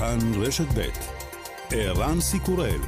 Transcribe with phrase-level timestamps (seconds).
[0.00, 0.88] כאן רשת ב'
[1.70, 2.80] ערן סיקורל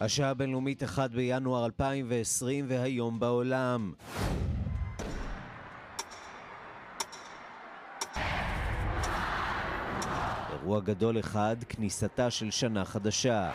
[0.00, 3.92] השעה הבינלאומית 1 בינואר 2020 והיום בעולם.
[10.66, 13.50] אירוע גדול אחד, כניסתה של שנה חדשה.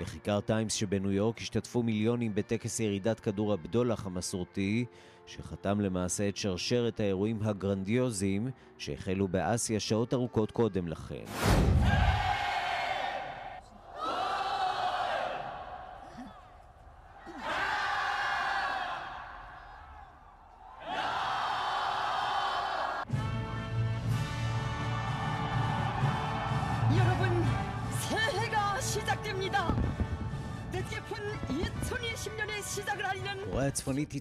[0.00, 4.84] בכיכר טיימס שבניו יורק השתתפו מיליונים בטקס ירידת כדור הבדולח המסורתי,
[5.26, 11.24] שחתם למעשה את שרשרת האירועים הגרנדיוזיים שהחלו באסיה שעות ארוכות קודם לכן.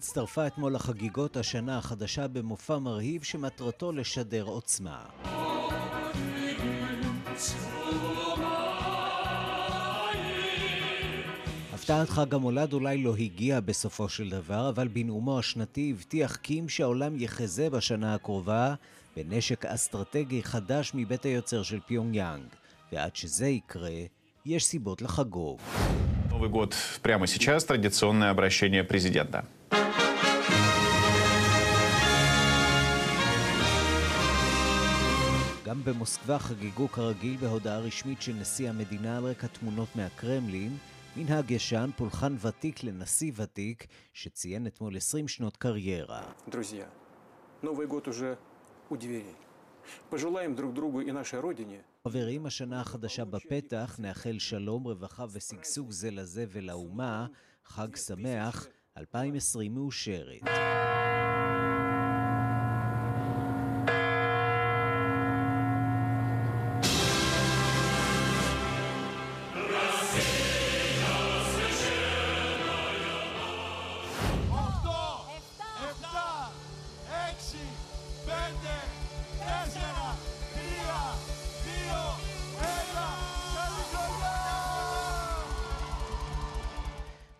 [0.08, 5.04] הצטרפה אתמול לחגיגות השנה החדשה במופע מרהיב שמטרתו לשדר עוצמה.
[11.74, 17.16] הפתעת חג המולד אולי לא הגיעה בסופו של דבר, אבל בנאומו השנתי הבטיח קים שהעולם
[17.16, 18.74] יחזה בשנה הקרובה
[19.16, 22.46] בנשק אסטרטגי חדש מבית היוצר של פיונג יאנג.
[22.92, 24.00] ועד שזה יקרה,
[24.46, 25.58] יש סיבות לחגוג.
[26.30, 29.44] Новый год прямо сейчас традиционное обращение президента.
[35.88, 40.76] במוסקבה חגגו כרגיל בהודעה רשמית של נשיא המדינה על רקע תמונות מהקרמלין,
[41.16, 46.22] מנהג ישן, פולחן ותיק לנשיא ותיק, שציין אתמול 20 שנות קריירה.
[46.48, 46.86] Друзья,
[47.62, 48.36] Новый год уже
[48.90, 49.36] у дверей.
[50.10, 56.10] Пожелаем друг другу и нашей Родине חברים, השנה החדשה בפתח, נאחל שלום, רווחה ושגשוג זה
[56.10, 57.26] לזה ולאומה,
[57.64, 58.66] חג שמח,
[58.96, 60.42] 2020 מאושרת.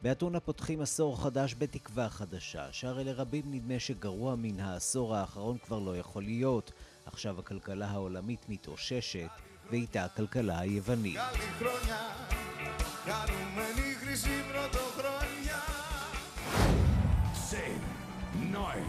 [0.09, 5.97] באתונה פותחים עשור חדש בתקווה חדשה, שהרי לרבים נדמה שגרוע מן העשור האחרון כבר לא
[5.97, 6.72] יכול להיות.
[7.06, 9.30] עכשיו הכלכלה העולמית מתאוששת,
[9.72, 11.18] ואיתה הכלכלה היוונית.
[18.53, 18.86] neun,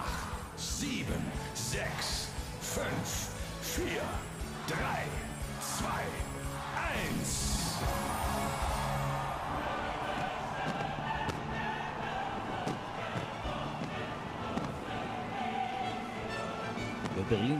[0.00, 0.28] acht,
[0.78, 1.24] sieben,
[1.72, 2.08] sechs,
[2.74, 3.10] fünf,
[3.74, 4.23] vier,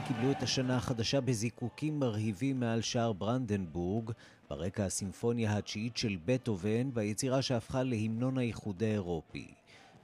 [0.08, 4.10] קיבלו את השנה החדשה בזיקוקים מרהיבים מעל שער ברנדנבורג,
[4.50, 9.54] ברקע הסימפוניה התשיעית של בטהובן והיצירה שהפכה להמנון האיחוד האירופי.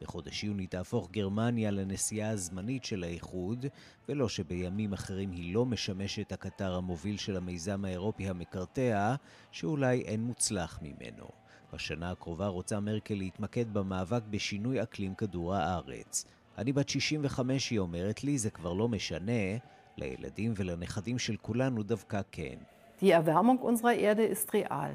[0.00, 3.66] בחודש יוני תהפוך גרמניה לנשיאה הזמנית של האיחוד,
[4.08, 9.14] ולא שבימים אחרים היא לא משמשת הקטר המוביל של המיזם האירופי המקרטע,
[9.52, 11.26] שאולי אין מוצלח ממנו.
[11.72, 16.24] בשנה הקרובה רוצה מרקל להתמקד במאבק בשינוי אקלים כדור הארץ.
[16.58, 19.56] אני בת 65, היא אומרת לי, זה כבר לא משנה,
[19.96, 22.56] לילדים ולנכדים של כולנו דווקא כן.
[23.00, 24.92] Die Erwärmung unserer Erde ist real.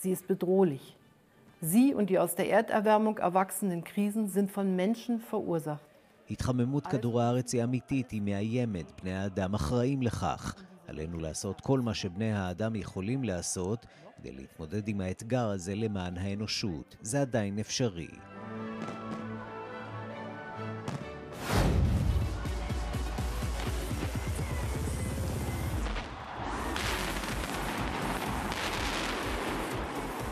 [0.00, 0.96] Sie ist bedrohlich.
[1.60, 5.88] Sie und die aus der Erderwärmung erwachsenen Krisen sind von Menschen verursacht.
[6.30, 10.54] התחממות כדור הארץ היא אמיתית, היא מאיימת, בני האדם אחראים לכך.
[10.86, 16.96] עלינו לעשות כל מה שבני האדם יכולים לעשות כדי להתמודד עם האתגר הזה למען האנושות.
[17.00, 18.08] זה עדיין אפשרי.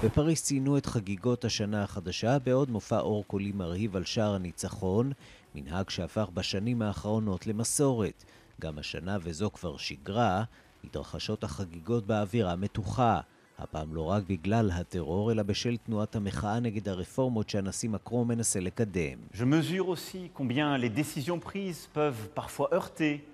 [0.04, 5.12] בפריז ציינו את חגיגות השנה החדשה בעוד מופע אור קולי מרהיב על שער הניצחון,
[5.54, 8.24] מנהג שהפך בשנים האחרונות למסורת.
[8.60, 10.44] גם השנה, וזו כבר שגרה,
[10.84, 13.20] מתרחשות החגיגות באווירה מתוחה.
[13.58, 19.18] הפעם לא רק בגלל הטרור, אלא בשל תנועת המחאה נגד הרפורמות שהנשיא מקרון מנסה לקדם.
[19.32, 23.24] Je mesure aussi combien les décisions prises peuvent parfois heurter,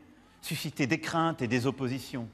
[0.43, 2.27] susciter des craintes et des oppositions.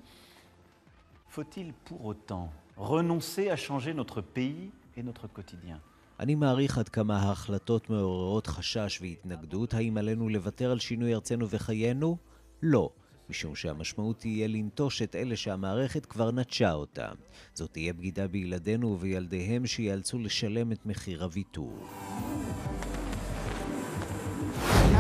[1.31, 5.79] Faut-il pour autant renoncer à changer notre pays et notre quotidien.
[6.21, 9.75] אני מעריך עד כמה ההחלטות מעוררות חשש והתנגדות.
[9.75, 12.17] האם עלינו לוותר על שינוי ארצנו וחיינו?
[12.63, 12.91] לא,
[13.31, 17.15] משום שהמשמעות תהיה לנטוש את אלה שהמערכת כבר נטשה אותם.
[17.55, 21.89] זאת תהיה בגידה בילדינו ובילדיהם שיאלצו לשלם את מחיר הוויתור.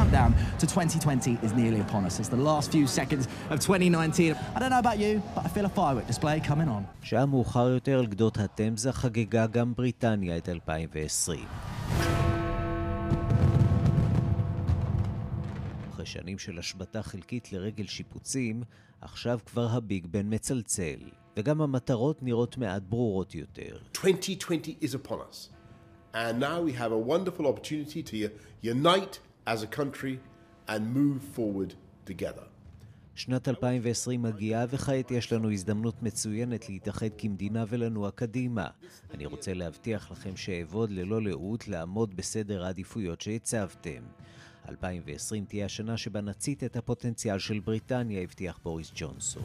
[0.08, 2.18] Countdown to 2020 is nearly upon us.
[2.20, 4.34] It's the last few seconds of 2019.
[4.54, 6.84] I don't know about you, but I feel a firework display coming on.
[7.02, 11.46] שעה מאוחר יותר על גדות התמזה חגגה גם בריטניה את 2020.
[15.90, 18.62] אחרי שנים של השבתה חלקית לרגל שיפוצים,
[19.00, 20.98] עכשיו כבר הביג בן מצלצל,
[21.36, 23.78] וגם המטרות נראות מעט ברורות יותר.
[24.04, 25.48] 2020 is upon us.
[26.14, 28.30] And now we have a wonderful opportunity to
[28.62, 30.16] unite as a country
[30.68, 31.74] and move forward
[32.06, 32.46] together.
[33.14, 38.66] שנת 2020 מגיעה וכעת יש לנו הזדמנות מצוינת להתאחד כמדינה ולנוע קדימה.
[39.14, 44.02] אני רוצה להבטיח לכם שאעבוד ללא לאות לעמוד בסדר העדיפויות שהצבתם.
[44.68, 49.42] 2020 תהיה השנה שבה נצית את הפוטנציאל של בריטניה, הבטיח בוריס ג'ונסון.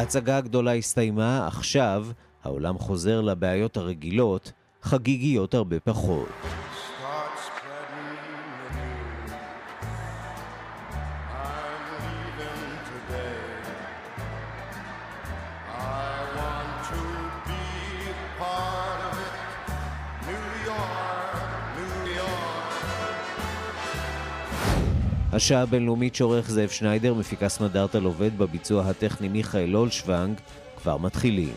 [0.00, 2.06] ההצגה הגדולה הסתיימה, עכשיו
[2.44, 4.52] העולם חוזר לבעיות הרגילות,
[4.82, 6.39] חגיגיות הרבה פחות.
[25.40, 30.40] השעה הבינלאומית שעורך זאב שניידר, מפיקה סמדארטה לובד בביצוע הטכני מיכאל אולשוונג,
[30.76, 31.52] כבר מתחילים.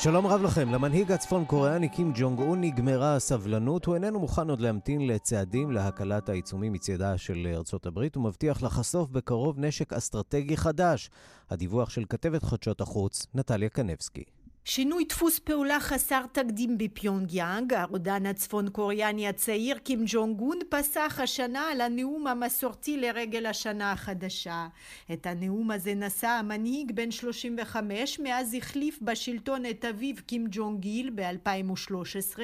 [0.00, 0.72] שלום רב לכם.
[0.72, 3.84] למנהיג הצפון קוריאני קים ג'ונג און נגמרה הסבלנות.
[3.84, 8.14] הוא איננו מוכן עוד להמתין לצעדים להקלת העיצומים מצדה של ארצות הברית.
[8.14, 11.10] הוא מבטיח לחשוף בקרוב נשק אסטרטגי חדש.
[11.50, 14.24] הדיווח של כתבת חדשות החוץ, נטליה קנבסקי.
[14.70, 21.60] שינוי דפוס פעולה חסר תקדים בפיונגיאנג, הרודן הצפון קוריאני הצעיר קים ג'ונג און פסח השנה
[21.60, 24.66] על הנאום המסורתי לרגל השנה החדשה.
[25.12, 31.10] את הנאום הזה נשא המנהיג בן 35 מאז החליף בשלטון את אביו קים ג'ונג איל
[31.14, 32.38] ב-2013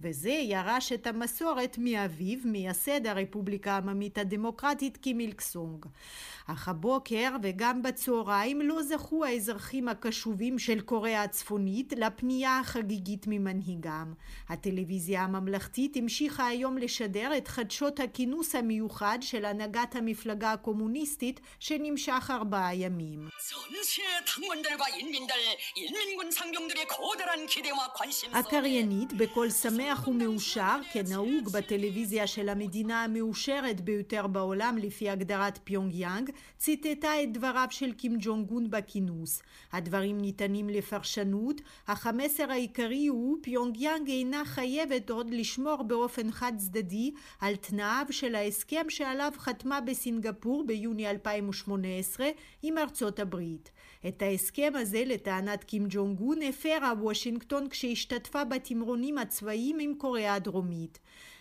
[0.00, 5.86] וזה ירש את המסורת מאביו, מייסד הרפובליקה העממית הדמוקרטית קים איל-סונג.
[6.46, 14.14] אך הבוקר וגם בצהריים לא זכו האזרחים הקשובים של קוריאה הצפונית לפנייה החגיגית ממנהיגם.
[14.48, 22.74] הטלוויזיה הממלכתית המשיכה היום לשדר את חדשות הכינוס המיוחד של הנהגת המפלגה הקומוניסטית שנמשך ארבעה
[22.74, 23.28] ימים.
[28.32, 36.30] הקריינית בקול שמח ומאושר, כנהוג בטלוויזיה של המדינה המאושרת ביותר בעולם לפי הגדרת פיונג יאנג,
[36.58, 39.42] ציטטה את דבריו של קים ג'ונג און בכינוס.
[39.72, 41.57] הדברים ניתנים לפרשנות,
[41.88, 47.10] המסר העיקרי הוא פיונגיאנג אינה חייבת עוד לשמור באופן חד צדדי
[47.40, 52.26] על תנאיו של ההסכם שעליו חתמה בסינגפור ביוני 2018
[52.62, 53.70] עם ארצות הברית.
[54.08, 60.98] את ההסכם הזה לטענת קים ג'ונג און הפרה וושינגטון כשהשתתפה בתמרונים הצבאיים עם קוריאה הדרומית.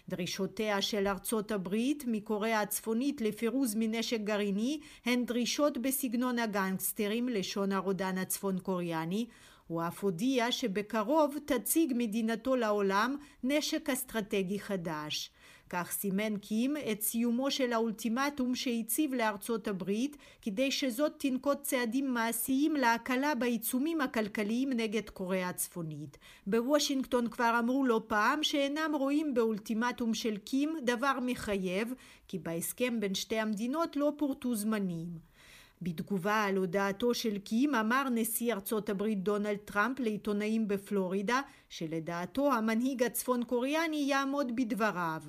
[0.09, 8.17] דרישותיה של ארצות הברית מקוריאה הצפונית לפירוז מנשק גרעיני הן דרישות בסגנון הגנגסטרים לשון הרודן
[8.17, 9.25] הצפון קוריאני
[9.67, 15.31] הוא אף הודיע שבקרוב תציג מדינתו לעולם נשק אסטרטגי חדש.
[15.69, 22.75] כך סימן קים את סיומו של האולטימטום שהציב לארצות הברית כדי שזאת תנקוט צעדים מעשיים
[22.75, 26.17] להקלה בעיצומים הכלכליים נגד קוריאה הצפונית.
[26.47, 31.93] בוושינגטון כבר אמרו לא פעם שאינם רואים באולטימטום של קים דבר מחייב
[32.27, 35.36] כי בהסכם בין שתי המדינות לא פורטו זמנים.
[35.81, 43.03] בתגובה על הודעתו של קים אמר נשיא ארצות הברית דונלד טראמפ לעיתונאים בפלורידה שלדעתו המנהיג
[43.03, 45.21] הצפון קוריאני יעמוד בדבריו.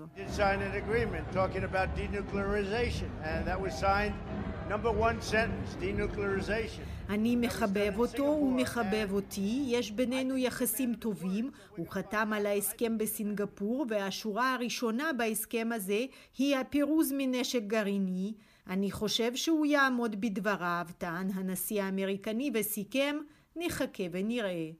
[7.08, 13.86] אני מחבב אותו, הוא מחבב אותי, יש בינינו יחסים טובים, הוא חתם על ההסכם בסינגפור
[13.88, 16.04] והשורה הראשונה בהסכם הזה
[16.38, 18.32] היא הפירוז מנשק גרעיני
[18.68, 23.16] אני חושב שהוא יעמוד בדבריו, טען הנשיא האמריקני וסיכם,
[23.56, 24.70] נחכה ונראה.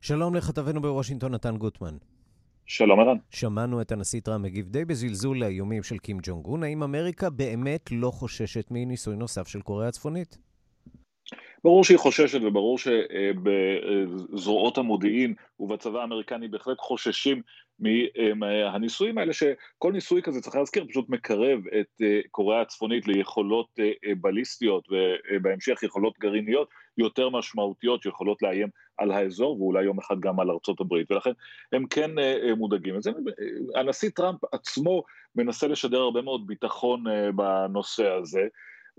[0.00, 1.96] שלום לכתבנו בוושינגטון, נתן גוטמן.
[2.66, 3.16] שלום ערן.
[3.30, 6.62] שמענו את הנשיא טראמפ מגיב די בזלזול לאיומים של קים ג'ונג און.
[6.62, 10.38] האם אמריקה באמת לא חוששת מניסוי נוסף של קוריאה הצפונית?
[11.64, 17.42] ברור שהיא חוששת וברור שבזרועות המודיעין ובצבא האמריקני בהחלט חוששים
[18.36, 23.90] מהניסויים האלה, שכל ניסוי כזה, צריך להזכיר, פשוט מקרב את אה, קוריאה הצפונית ליכולות אה,
[24.06, 26.68] אה, בליסטיות ובהמשך יכולות גרעיניות
[26.98, 28.68] יותר משמעותיות שיכולות לאיים
[28.98, 31.30] על האזור ואולי יום אחד גם על ארצות הברית, ולכן
[31.72, 32.10] הם כן
[32.56, 33.02] מודאגים.
[33.02, 33.10] זה.
[33.74, 35.02] הנשיא טראמפ עצמו
[35.36, 38.42] מנסה לשדר הרבה מאוד ביטחון בנושא הזה,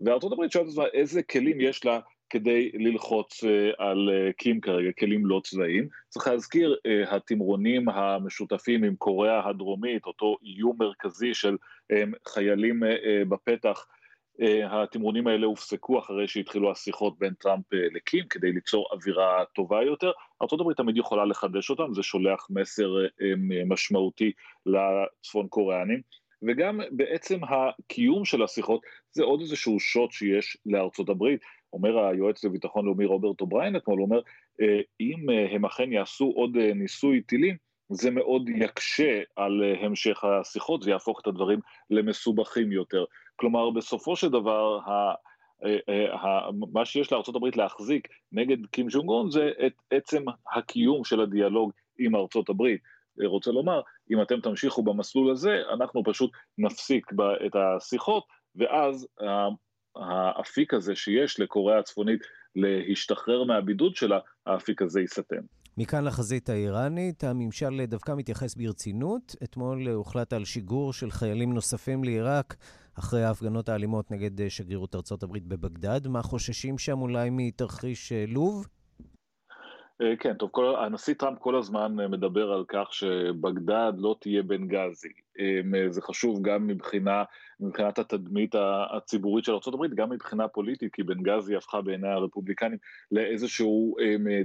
[0.06, 2.00] וארצות הברית שואלת את עצמה איזה כלים יש לה
[2.32, 5.88] כדי ללחוץ אה, על אה, קים כרגע, כלים לא צבאיים.
[6.10, 11.58] צריך להזכיר, אה, התמרונים המשותפים עם קוריאה הדרומית, אותו איום מרכזי של
[12.28, 12.84] חיילים
[13.30, 13.86] בפתח,
[14.70, 20.12] התמרונים האלה הופסקו אחרי שהתחילו השיחות בין טראמפ לקים כדי ליצור אווירה טובה יותר.
[20.42, 22.90] ארה"ב תמיד יכולה לחדש אותם, זה שולח מסר
[23.66, 24.32] משמעותי
[24.66, 26.02] לצפון קוריאנים.
[26.44, 31.42] וגם בעצם הקיום של השיחות זה עוד איזשהו שוט שיש לארצות הברית.
[31.74, 34.20] אומר היועץ לביטחון לאומי רוברט אובריין אתמול, הוא אומר,
[34.62, 37.58] אה, אם אה, הם אכן יעשו עוד אה, ניסוי טילים,
[37.90, 41.60] זה מאוד יקשה על המשך השיחות ויהפוך את הדברים
[41.90, 43.06] למסובכים יותר.
[43.36, 44.80] כלומר, בסופו של דבר.
[46.74, 50.24] מה שיש לארה"ב להחזיק נגד קים ג'ונג און זה את עצם
[50.56, 52.16] הקיום של הדיאלוג עם
[52.50, 52.82] הברית.
[53.26, 57.12] רוצה לומר, אם אתם תמשיכו במסלול הזה, אנחנו פשוט נפסיק
[57.46, 58.24] את השיחות,
[58.56, 59.08] ואז
[59.96, 62.22] האפיק הזה שיש לקוריאה הצפונית
[62.56, 65.42] להשתחרר מהבידוד שלה, האפיק הזה ייסתם.
[65.78, 69.36] מכאן לחזית האיראנית, הממשל דווקא מתייחס ברצינות.
[69.44, 72.56] אתמול הוחלט על שיגור של חיילים נוספים לעיראק
[73.00, 76.08] אחרי ההפגנות האלימות נגד שגרירות ארצות הברית בבגדד.
[76.08, 78.68] מה חוששים שם אולי מתרחיש אה, לוב?
[80.02, 84.44] אה, כן, טוב, כל, הנשיא טראמפ כל הזמן אה, מדבר על כך שבגדד לא תהיה
[84.44, 85.10] בנגזי.
[85.90, 87.24] זה חשוב גם מבחינה
[87.60, 88.56] מבחינת התדמית
[88.98, 92.78] הציבורית של ארה"ב, גם מבחינה פוליטית, כי בנגזי הפכה בעיני הרפובליקנים
[93.12, 93.96] לאיזשהו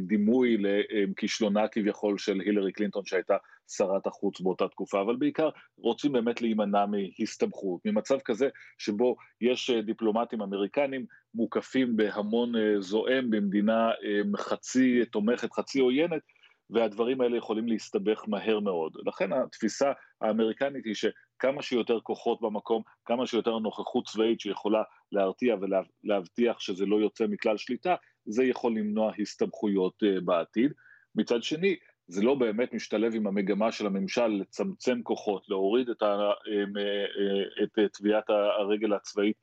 [0.01, 3.37] דימוי לכישלונה כביכול של הילרי קלינטון שהייתה
[3.69, 10.43] שרת החוץ באותה תקופה, אבל בעיקר רוצים באמת להימנע מהסתבכות, ממצב כזה שבו יש דיפלומטים
[10.43, 13.91] אמריקנים מוקפים בהמון זועם במדינה
[14.37, 16.23] חצי תומכת, חצי עוינת,
[16.71, 18.97] והדברים האלה יכולים להסתבך מהר מאוד.
[19.07, 24.83] לכן התפיסה האמריקנית היא שכמה שיותר כוחות במקום, כמה שיותר נוכחות צבאית שיכולה
[25.13, 27.95] להרתיע ולהבטיח שזה לא יוצא מכלל שליטה,
[28.27, 30.73] זה יכול למנוע הסתבכויות אה, בעתיד.
[31.15, 31.77] מצד שני,
[32.09, 37.93] זה לא באמת משתלב עם המגמה של הממשל לצמצם כוחות, להוריד את, אה, אה, את
[37.93, 39.37] טביעת הרגל הצבאית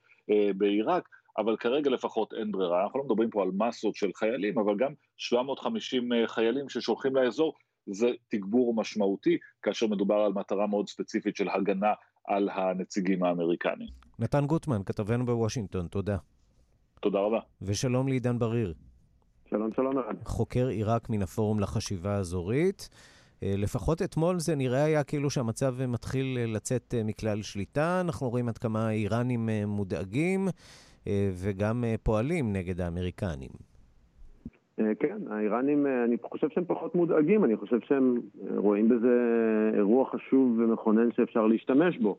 [0.58, 2.83] בעיראק, אבל כרגע לפחות אין ברירה.
[2.83, 7.53] אנחנו לא מדברים פה על מסות של חיילים, אבל גם 750 אה, חיילים ששולחים לאזור,
[7.85, 11.93] זה תגבור משמעותי, כאשר מדובר על מטרה מאוד ספציפית של הגנה
[12.27, 13.87] על הנציגים האמריקנים.
[14.19, 16.17] נתן גוטמן, כתבנו בוושינגטון, תודה.
[17.01, 17.39] תודה רבה.
[17.61, 18.73] ושלום לעידן בריר.
[19.49, 20.15] שלום, שלום, ערן.
[20.25, 22.89] חוקר עיראק מן הפורום לחשיבה האזורית.
[23.43, 28.01] אה, לפחות אתמול זה נראה היה כאילו שהמצב מתחיל לצאת אה, מכלל שליטה.
[28.01, 30.47] אנחנו רואים עד כמה האיראנים מודאגים.
[31.07, 33.50] אה, וגם אה, פועלים נגד האמריקנים.
[34.79, 38.15] אה, כן, האיראנים, אני חושב שהם פחות מודאגים, אני חושב שהם
[38.57, 39.15] רואים בזה
[39.74, 42.17] אירוע חשוב ומכונן שאפשר להשתמש בו.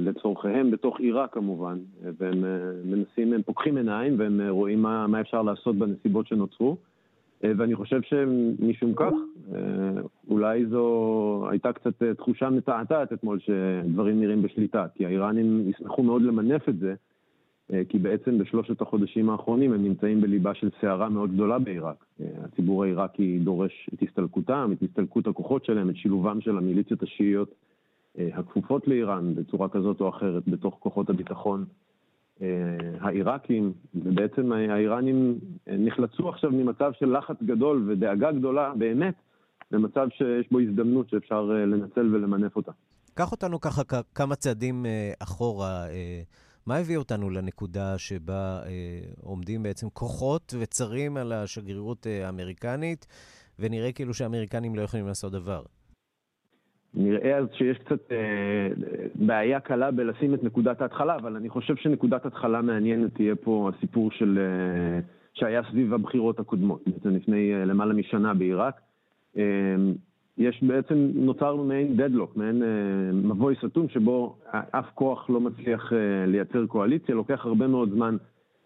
[0.00, 1.78] לצורכיהם בתוך עיראק כמובן,
[2.18, 2.44] והם
[2.84, 6.76] מנסים, הם פוקחים עיניים והם רואים מה, מה אפשר לעשות בנסיבות שנוצרו.
[7.42, 9.12] ואני חושב שמשום כך,
[10.30, 16.68] אולי זו הייתה קצת תחושה מתעתעת אתמול שדברים נראים בשליטה, כי האיראנים ישמחו מאוד למנף
[16.68, 16.94] את זה,
[17.88, 22.04] כי בעצם בשלושת החודשים האחרונים הם נמצאים בליבה של סערה מאוד גדולה בעיראק.
[22.20, 27.54] אה, הציבור העיראקי דורש את הסתלקותם, את הסתלקות הכוחות שלהם, את שילובם של המיליציות השיעיות
[28.18, 31.64] אה, הכפופות לאיראן בצורה כזאת או אחרת בתוך כוחות הביטחון
[33.00, 39.14] העיראקים, ובעצם האיראנים נחלצו עכשיו ממצב של לחץ גדול ודאגה גדולה באמת
[39.70, 42.72] למצב שיש בו הזדמנות שאפשר לנצל ולמנף אותה.
[43.14, 43.82] קח אותנו ככה
[44.14, 44.86] כמה צעדים
[45.22, 45.86] אחורה.
[46.68, 53.06] מה הביא אותנו לנקודה שבה אה, עומדים בעצם כוחות וצרים על השגרירות אה, האמריקנית,
[53.58, 55.62] ונראה כאילו שהאמריקנים לא יכולים לעשות דבר?
[56.94, 58.68] נראה אז שיש קצת אה,
[59.14, 64.10] בעיה קלה בלשים את נקודת ההתחלה, אבל אני חושב שנקודת התחלה מעניינת תהיה פה הסיפור
[64.10, 65.00] של, אה,
[65.34, 68.80] שהיה סביב הבחירות הקודמות, בעצם לפני אה, למעלה משנה בעיראק.
[69.36, 69.42] אה,
[70.38, 72.68] יש בעצם, נוצר מעין דדלוק, מעין אה,
[73.12, 78.16] מבוי סתום שבו אף כוח לא מצליח אה, לייצר קואליציה, לוקח הרבה מאוד זמן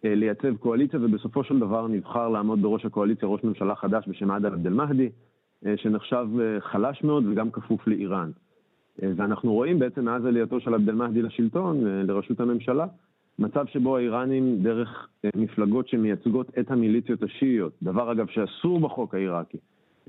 [0.04, 4.46] אה, לייצב קואליציה, ובסופו של דבר נבחר לעמוד בראש הקואליציה ראש ממשלה חדש בשם עדל
[4.46, 5.08] עבד אל-מהדי.
[5.66, 8.30] אה, שנחשב אה, חלש מאוד וגם כפוף לאיראן.
[9.02, 12.86] אה, ואנחנו רואים בעצם מאז עלייתו של עבד אל-מהדי לשלטון, לראשות הממשלה,
[13.38, 19.58] מצב שבו האיראנים, דרך מפלגות שמייצגות את המיליציות השיעיות, דבר אגב שאסור בחוק העיראקי,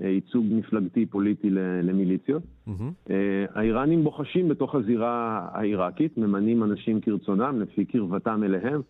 [0.02, 1.50] ייצוג מפלגתי פוליטי
[1.84, 3.12] למיליציות, mm-hmm.
[3.54, 8.82] האיראנים בוחשים בתוך הזירה העיראקית, ממנים אנשים כרצונם, לפי קרבתם אליהם,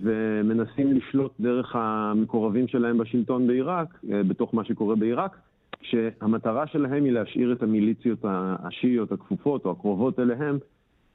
[0.00, 5.36] ומנסים לשלוט דרך המקורבים שלהם בשלטון בעיראק, בתוך מה שקורה בעיראק,
[5.80, 10.58] כשהמטרה שלהם היא להשאיר את המיליציות השיעיות הכפופות או הקרובות אליהם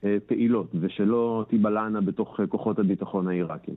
[0.03, 3.75] אה, פעילות, ושלא תיבלענה בתוך אה, כוחות הביטחון העיראקים.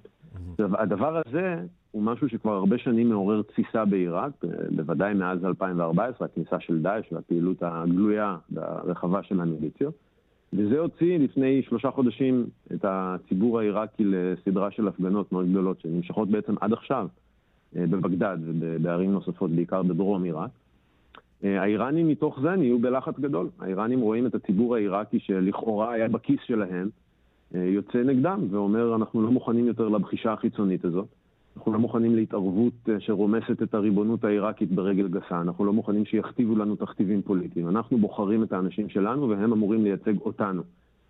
[0.53, 1.57] עכשיו, הדבר הזה
[1.93, 7.13] הוא משהו שכבר הרבה שנים מעורר תסיסה בעיראק, אה, בוודאי מאז 2014, הכניסה של דאעש
[7.13, 9.95] והפעילות הגלויה והרחבה של המיליציות.
[10.53, 16.55] וזה הוציא לפני שלושה חודשים את הציבור העיראקי לסדרה של הפגנות מאוד גדולות, שנמשכות בעצם
[16.61, 17.09] עד עכשיו
[17.73, 20.51] בבגדד ובערים נוספות, בעיקר בדרום עיראק.
[21.45, 23.49] אה, האיראנים מתוך זה נהיו בלחץ גדול.
[23.61, 26.89] האיראנים רואים את הציבור העיראקי שלכאורה היה בכיס שלהם,
[27.55, 31.07] אה, יוצא נגדם ואומר, אנחנו לא מוכנים יותר לבחישה החיצונית הזאת.
[31.57, 35.41] אנחנו לא מוכנים להתערבות אה, שרומסת את הריבונות העיראקית ברגל גסה.
[35.41, 37.69] אנחנו לא מוכנים שיכתיבו לנו תכתיבים פוליטיים.
[37.69, 40.63] אנחנו בוחרים את האנשים שלנו והם אמורים לייצג אותנו.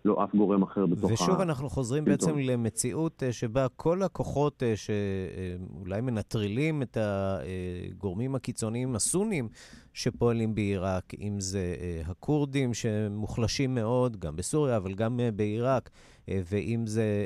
[0.05, 1.13] לא אף גורם אחר בתוך ה...
[1.13, 9.49] ושוב אנחנו חוזרים בעצם למציאות שבה כל הכוחות שאולי מנטרלים את הגורמים הקיצוניים הסונים
[9.93, 15.89] שפועלים בעיראק, אם זה הכורדים שמוחלשים מאוד, גם בסוריה, אבל גם בעיראק,
[16.27, 17.25] ואם זה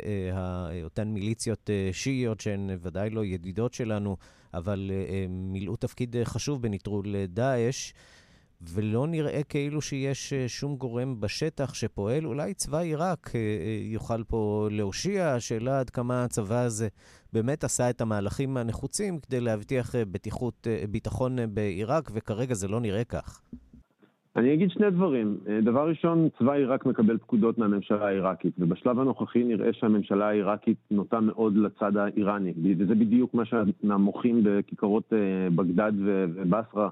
[0.83, 4.17] אותן מיליציות שיעיות שהן ודאי לא ידידות שלנו,
[4.53, 4.91] אבל
[5.29, 7.93] מילאו תפקיד חשוב בנטרול דאעש.
[8.61, 12.25] ולא נראה כאילו שיש אה, שום גורם בשטח שפועל.
[12.25, 16.87] אולי צבא עיראק אה, אה, יוכל פה להושיע, השאלה עד כמה הצבא הזה
[17.33, 23.41] באמת עשה את המהלכים הנחוצים כדי להבטיח בטיחות, ביטחון בעיראק, וכרגע זה לא נראה כך.
[24.35, 25.37] אני אגיד שני דברים.
[25.63, 31.57] דבר ראשון, צבא עיראק מקבל פקודות מהממשלה העיראקית, ובשלב הנוכחי נראה שהממשלה העיראקית נוטה מאוד
[31.57, 35.13] לצד האיראני, וזה בדיוק מה שהמוחים בכיכרות
[35.55, 36.89] בגדד ובסרה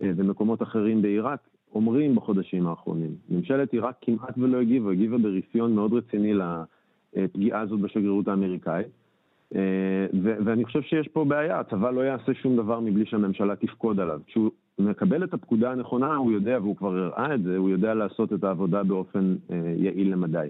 [0.00, 1.40] ומקומות אחרים בעיראק
[1.74, 3.14] אומרים בחודשים האחרונים.
[3.30, 6.32] ממשלת עיראק כמעט ולא הגיבה, הגיבה ברפיון מאוד רציני
[7.16, 8.86] לפגיעה הזאת בשגרירות האמריקאית.
[9.54, 10.06] אה,
[10.44, 14.20] ואני חושב שיש פה בעיה, הצבא לא יעשה שום דבר מבלי שהממשלה תפקוד עליו.
[14.26, 18.32] כשהוא מקבל את הפקודה הנכונה, הוא יודע, והוא כבר הראה את זה, הוא יודע לעשות
[18.32, 20.46] את העבודה באופן אה, יעיל למדי.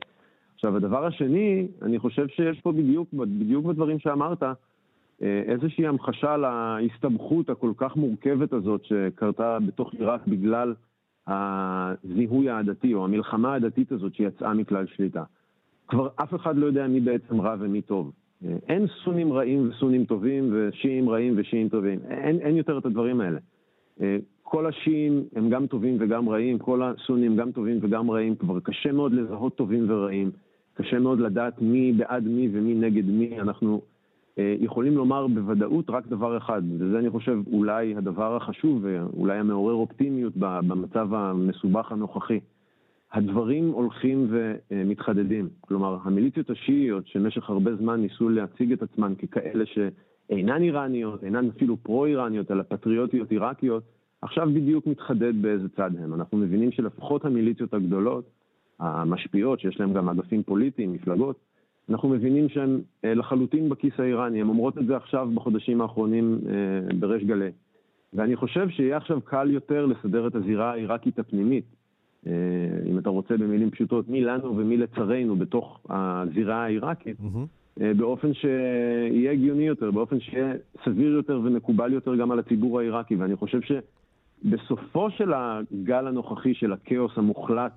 [0.55, 4.53] עכשיו, הדבר השני, אני חושב שיש פה בדיוק, בדיוק בדברים שאמרת, אה,
[5.21, 10.75] איזושהי המחשה להסתבכות הכל כך מורכבת הזאת שקרתה בתוך עיראק בגלל
[11.27, 15.23] הזיהוי העדתי או המלחמה העדתית הזאת שיצאה מכלל שליטה.
[15.89, 18.13] כבר אף אחד לא יודע מי בעצם רע ומי טוב.
[18.45, 21.99] אה, אין סונים רעים וסונים טובים ושיעים רעים ושיעים טובים.
[22.11, 23.39] אין, אין יותר את הדברים האלה.
[24.01, 28.37] אה, כל השיעים הם גם טובים וגם רעים, כל הסונים גם טובים וגם רעים.
[28.37, 30.31] כבר קשה מאוד לזהות טובים ורעים.
[30.75, 33.41] קשה מאוד לדעת מי בעד מי ומי נגד מי.
[33.41, 33.94] אנחנו אה,
[34.39, 40.33] יכולים לומר בוודאות רק דבר אחד, וזה אני חושב אולי הדבר החשוב ואולי המעורר אופטימיות
[40.37, 42.41] במצב המסובך הנוכחי.
[43.13, 44.29] הדברים הולכים
[44.71, 45.49] ומתחדדים.
[45.61, 51.77] כלומר, המיליציות השיעיות שבמשך הרבה זמן ניסו להציג את עצמן ככאלה שאינן איראניות, אינן אפילו
[51.77, 53.83] פרו-איראניות, אלא פטריוטיות עיראקיות,
[54.23, 56.15] עכשיו בדיוק מתחדד באיזה צד הם.
[56.15, 58.31] אנחנו מבינים שלפחות המיליציות הגדולות,
[58.81, 61.37] המשפיעות, שיש להן גם אגפים פוליטיים, מפלגות,
[61.91, 66.95] אנחנו מבינים שהן אה, לחלוטין בכיס האיראני, הן אומרות את זה עכשיו בחודשים האחרונים אה,
[66.99, 67.51] בריש גלי.
[68.13, 71.65] ואני חושב שיהיה עכשיו קל יותר לסדר את הזירה העיראקית הפנימית,
[72.27, 72.33] אה,
[72.91, 77.81] אם אתה רוצה במילים פשוטות, מי לנו ומי לצרינו בתוך הזירה העיראקית, mm-hmm.
[77.97, 80.53] באופן שיהיה הגיוני יותר, באופן שיהיה
[80.85, 83.17] סביר יותר ומקובל יותר גם על הציבור העיראקי.
[83.17, 87.73] ואני חושב שבסופו של הגל הנוכחי של הכאוס המוחלט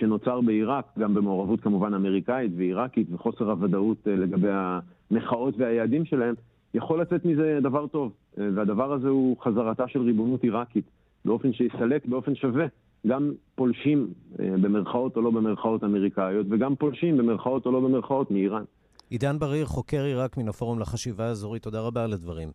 [0.00, 6.34] שנוצר בעיראק, גם במעורבות כמובן אמריקאית ועיראקית וחוסר הוודאות אה, לגבי המחאות והיעדים שלהם,
[6.74, 8.12] יכול לצאת מזה דבר טוב.
[8.38, 10.84] אה, והדבר הזה הוא חזרתה של ריבונות עיראקית,
[11.24, 12.66] באופן שיסלק באופן שווה
[13.06, 14.08] גם פולשים,
[14.38, 18.62] במרכאות או לא במרכאות אמריקאיות, וגם פולשים במרכאות או לא במרכאות מאיראן.
[19.10, 22.48] עידן בריר, חוקר עיראק מן הפורום לחשיבה האזורית, תודה רבה על הדברים.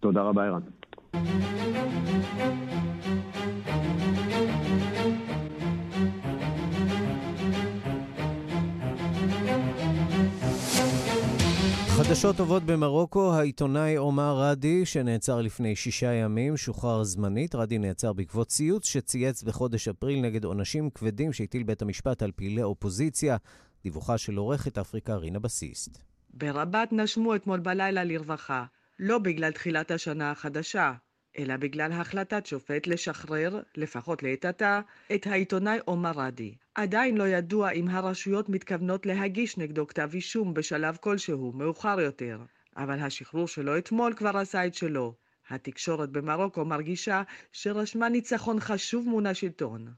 [0.00, 0.60] תודה רבה, ערן.
[12.08, 17.54] חדשות טובות במרוקו, העיתונאי עומר רדי, שנעצר לפני שישה ימים, שוחרר זמנית.
[17.54, 22.62] רדי נעצר בעקבות ציוץ שצייץ בחודש אפריל נגד עונשים כבדים שהטיל בית המשפט על פעילי
[22.62, 23.36] אופוזיציה.
[23.82, 25.98] דיווחה של עורכת אפריקה רינה בסיסט.
[26.34, 28.64] ברבת נשמו אתמול בלילה לרווחה,
[28.98, 30.92] לא בגלל תחילת השנה החדשה,
[31.38, 34.80] אלא בגלל החלטת שופט לשחרר, לפחות לעת עתה,
[35.14, 36.54] את העיתונאי עומר רדי.
[36.74, 42.38] עדיין לא ידוע אם הרשויות מתכוונות להגיש נגדו כתב אישום בשלב כלשהו, מאוחר יותר.
[42.76, 45.14] אבל השחרור שלו אתמול כבר עשה את שלו.
[45.50, 47.22] התקשורת במרוקו מרגישה
[47.52, 49.88] שרשמה ניצחון חשוב מול השלטון.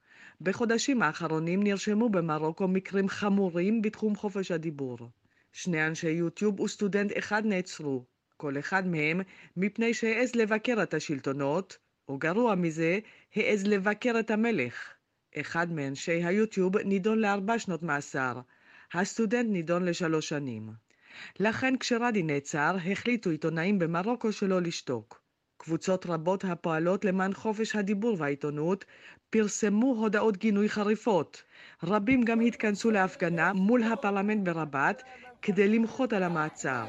[0.40, 4.98] בחודשים האחרונים נרשמו במרוקו מקרים חמורים בתחום חופש הדיבור.
[5.53, 8.05] שני אנשי יוטיוב וסטודנט אחד נעצרו,
[8.40, 9.20] כל אחד מהם
[9.57, 12.98] מפני שהעז לבקר את השלטונות, או גרוע מזה,
[13.37, 14.74] העז לבקר את המלך.
[15.37, 18.40] אחד מאנשי היוטיוב נידון לארבע שנות מאסר,
[18.92, 20.70] הסטודנט נידון לשלוש שנים.
[21.40, 25.20] לכן כשרדי נעצר, החליטו עיתונאים במרוקו שלא לשתוק.
[25.57, 28.85] קבוצות רבות הפועלות למען חופש הדיבור והעיתונות
[29.31, 31.42] פרסמו הודעות גינוי חריפות.
[31.83, 35.03] רבים גם התכנסו להפגנה מול הפרלמנט ברבת
[35.42, 36.85] כדי למחות על המעצר.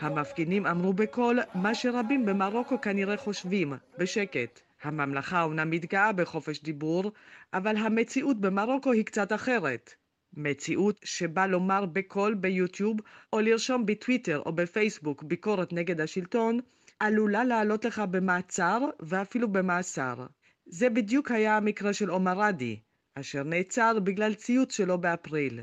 [0.00, 4.60] המפגינים אמרו בקול מה שרבים במרוקו כנראה חושבים, בשקט.
[4.82, 7.12] הממלכה אומנם מתגאה בחופש דיבור,
[7.52, 9.94] אבל המציאות במרוקו היא קצת אחרת.
[10.36, 12.96] מציאות שבה לומר בקול ביוטיוב
[13.32, 16.60] או לרשום בטוויטר או בפייסבוק ביקורת נגד השלטון
[17.00, 20.26] עלולה לעלות לך במעצר ואפילו במאסר.
[20.66, 22.80] זה בדיוק היה המקרה של עומר רדי,
[23.14, 25.60] אשר נעצר בגלל ציוץ שלו באפריל.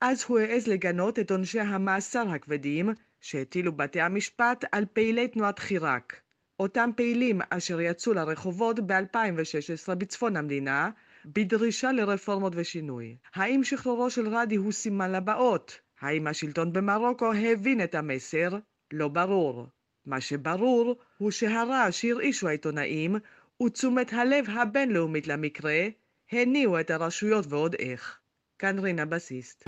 [0.00, 6.20] אז הוא העז לגנות את עונשי המאסר הכבדים שהטילו בתי המשפט על פעילי תנועת חיראק.
[6.60, 10.90] אותם פעילים אשר יצאו לרחובות ב-2016 בצפון המדינה,
[11.24, 13.16] בדרישה לרפורמות ושינוי.
[13.34, 15.80] האם שחרורו של רדי הוא סימן לבאות?
[16.00, 18.58] האם השלטון במרוקו הבין את המסר?
[18.92, 19.66] לא ברור.
[20.06, 23.16] מה שברור הוא שהרעש שהרעישו העיתונאים
[23.62, 25.88] ותשומת הלב הבינלאומית למקרה
[26.32, 28.18] הניעו את הרשויות ועוד איך.
[28.58, 29.64] כאן רינה בסיסט.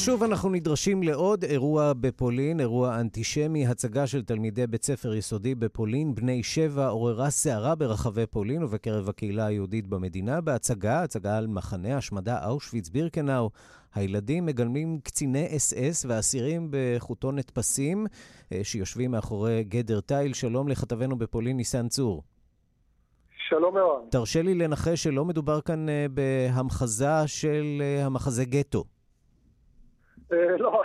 [0.00, 6.14] ושוב אנחנו נדרשים לעוד אירוע בפולין, אירוע אנטישמי, הצגה של תלמידי בית ספר יסודי בפולין,
[6.14, 10.40] בני שבע, עוררה סערה ברחבי פולין ובקרב הקהילה היהודית במדינה.
[10.40, 13.50] בהצגה, הצגה על מחנה השמדה אושוויץ-בירקנאו,
[13.94, 18.06] הילדים מגלמים קציני אס אס ואסירים בחוטונת פסים
[18.52, 20.32] אה, שיושבים מאחורי גדר תיל.
[20.32, 22.22] שלום לכתבנו בפולין, ניסן צור.
[23.48, 24.10] שלום ערן.
[24.10, 28.84] תרשה לי לנחש שלא מדובר כאן אה, בהמחזה של אה, המחזה גטו.
[30.30, 30.82] לא,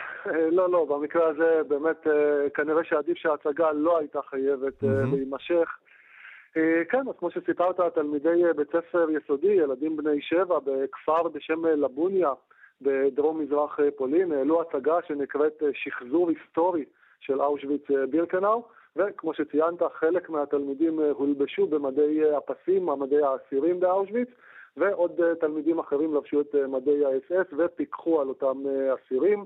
[0.51, 2.07] לא, לא, במקרה הזה באמת
[2.53, 5.77] כנראה שעדיף שההצגה לא הייתה חייבת להימשך.
[6.89, 12.31] כן, אז כמו שסיפרת, תלמידי בית ספר יסודי, ילדים בני שבע, בכפר בשם לבוניה,
[12.81, 16.85] בדרום מזרח פולין, העלו הצגה שנקראת שחזור היסטורי
[17.19, 18.63] של אושוויץ בירקנאו,
[18.95, 24.29] וכמו שציינת, חלק מהתלמידים הולבשו במדי הפסים, מדי האסירים באושוויץ,
[24.77, 29.45] ועוד תלמידים אחרים לבשו את מדי האס-אס ופיקחו על אותם אסירים.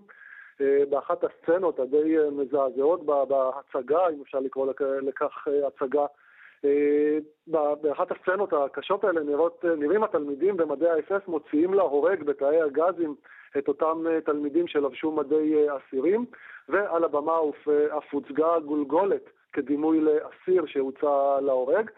[0.89, 6.05] באחת הסצנות הדי מזעזעות בהצגה, אם אפשר לקרוא לכך הצגה,
[7.81, 13.15] באחת הסצנות הקשות האלה נראות, נראים התלמידים במדי האס-אס מוציאים להורג בתאי הגזים
[13.57, 16.25] את אותם תלמידים שלבשו מדי אסירים,
[16.69, 17.37] ועל הבמה
[17.97, 21.89] אף הוצגה גולגולת כדימוי לאסיר שהוצא להורג.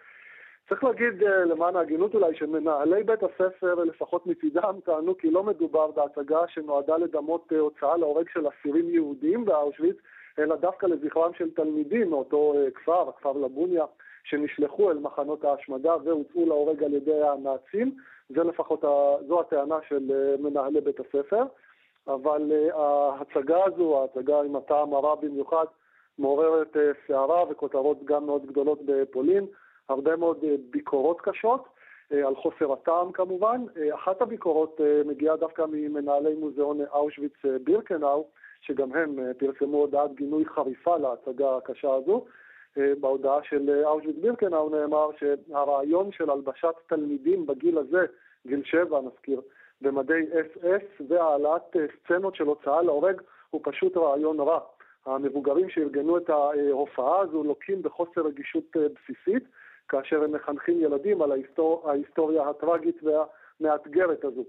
[0.69, 6.39] צריך להגיד למען ההגינות אולי שמנהלי בית הספר לפחות מצידם טענו כי לא מדובר בהצגה
[6.47, 9.95] שנועדה לדמות הוצאה להורג של אסירים יהודים באושוויץ
[10.39, 13.85] אלא דווקא לזכרם של תלמידים מאותו כפר, הכפר לבוניה,
[14.23, 17.95] שנשלחו אל מחנות ההשמדה והוצאו להורג על ידי הנאצים.
[18.29, 18.81] זה לפחות,
[19.27, 21.43] זו הטענה של מנהלי בית הספר.
[22.07, 25.65] אבל ההצגה הזו, ההצגה עם הטעם הרע במיוחד,
[26.19, 26.77] מעוררת
[27.07, 29.45] סערה וכותרות גם מאוד גדולות בפולין.
[29.89, 31.67] הרבה מאוד ביקורות קשות,
[32.11, 33.61] על חוסר הטעם כמובן.
[33.93, 38.27] אחת הביקורות מגיעה דווקא ממנהלי מוזיאון אושוויץ בירקנאו,
[38.61, 42.25] שגם הם פרסמו הודעת גינוי חריפה להצגה הקשה הזו.
[42.77, 48.05] בהודעה של אושוויץ בירקנאו נאמר שהרעיון של הלבשת תלמידים בגיל הזה,
[48.47, 49.41] גיל שבע נזכיר,
[49.81, 54.59] במדי אס אס והעלאת סצנות של הוצאה להורג הוא פשוט רעיון רע.
[55.05, 59.43] המבוגרים שארגנו את ההופעה הזו לוקים בחוסר רגישות בסיסית,
[59.89, 64.43] כאשר הם מחנכים ילדים על ההיסטור, ההיסטוריה הטראגית והמאתגרת הזו.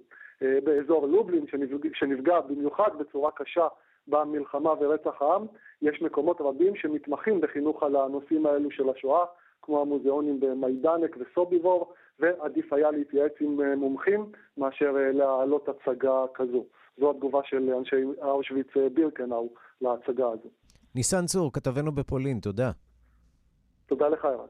[0.64, 3.68] באזור לובלין, שנפגע, שנפגע במיוחד בצורה קשה
[4.08, 5.46] במלחמה ורצח העם,
[5.82, 9.24] יש מקומות רבים שמתמחים בחינוך על הנושאים האלו של השואה,
[9.62, 16.64] כמו המוזיאונים במיידנק וסוביבור, ועדיף היה להתייעץ עם מומחים מאשר להעלות הצגה כזו.
[16.98, 19.48] זו התגובה של אנשי אושוויץ בירקנאו
[19.80, 20.48] להצגה הזו.
[20.94, 22.70] ניסן צור, כתבנו בפולין, תודה.
[23.86, 24.46] תודה לך, ערן.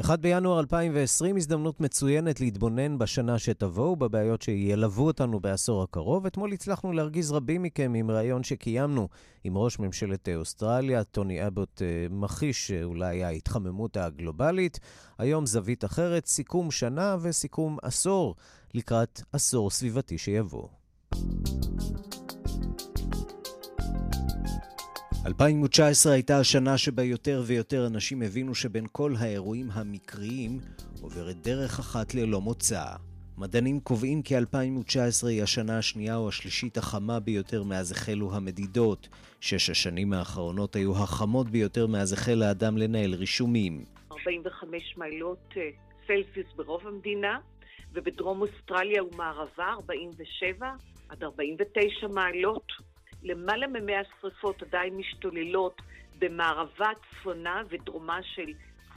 [0.00, 6.26] 1 בינואר 2020, הזדמנות מצוינת להתבונן בשנה שתבוא ובבעיות שילוו אותנו בעשור הקרוב.
[6.26, 9.08] אתמול הצלחנו להרגיז רבים מכם עם ראיון שקיימנו
[9.44, 14.80] עם ראש ממשלת אוסטרליה, טוני אבוט מכחיש שאולי ההתחממות הגלובלית.
[15.18, 18.34] היום זווית אחרת, סיכום שנה וסיכום עשור
[18.74, 20.68] לקראת עשור סביבתי שיבוא.
[25.26, 30.58] 2019 הייתה השנה שבה יותר ויותר אנשים הבינו שבין כל האירועים המקריים
[31.02, 32.84] עוברת דרך אחת ללא מוצא.
[33.38, 39.08] מדענים קובעים כי 2019 היא השנה השנייה או השלישית החמה ביותר מאז החלו המדידות.
[39.40, 43.84] שש השנים האחרונות היו החמות ביותר מאז החל האדם לנהל רישומים.
[44.12, 45.54] 45 מעלות
[46.06, 47.38] סלסיוס ברוב המדינה,
[47.92, 50.68] ובדרום אוסטרליה ומערבה 47
[51.08, 52.83] עד 49 מעלות.
[53.24, 55.82] למעלה ממאה שרפות עדיין משתוללות
[56.18, 58.52] במערבה, צפונה ודרומה של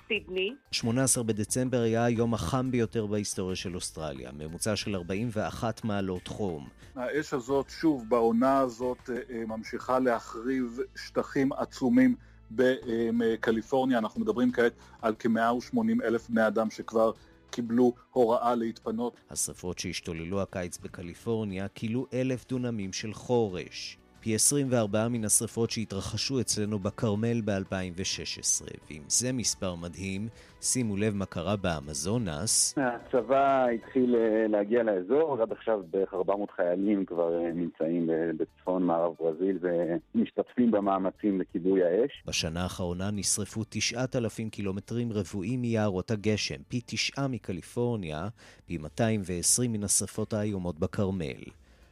[0.07, 0.55] סידני.
[0.71, 6.67] 18 בדצמבר היה היום החם ביותר בהיסטוריה של אוסטרליה, ממוצע של 41 מעלות חום.
[6.95, 9.09] האש הזאת, שוב, בעונה הזאת,
[9.47, 12.15] ממשיכה להחריב שטחים עצומים
[12.51, 13.97] בקליפורניה.
[13.97, 17.11] אנחנו מדברים כעת על כ-180 אלף בני אדם שכבר
[17.49, 19.19] קיבלו הוראה להתפנות.
[19.29, 23.97] השרפות שהשתוללו הקיץ בקליפורניה כילו אלף דונמים של חורש.
[24.27, 28.65] פי 24 מן השרפות שהתרחשו אצלנו בכרמל ב-2016.
[28.89, 30.27] ואם זה מספר מדהים,
[30.61, 32.75] שימו לב מה קרה באמזונס.
[32.77, 34.15] הצבא התחיל
[34.49, 41.83] להגיע לאזור, עד עכשיו בערך 400 חיילים כבר נמצאים בצפון מערב ברזיל ומשתתפים במאמצים לכיבוי
[41.83, 42.23] האש.
[42.25, 48.27] בשנה האחרונה נשרפו 9,000 קילומטרים רבועים מיערות הגשם, פי תשעה מקליפורניה,
[48.65, 51.43] פי 220 מן השרפות האיומות בכרמל.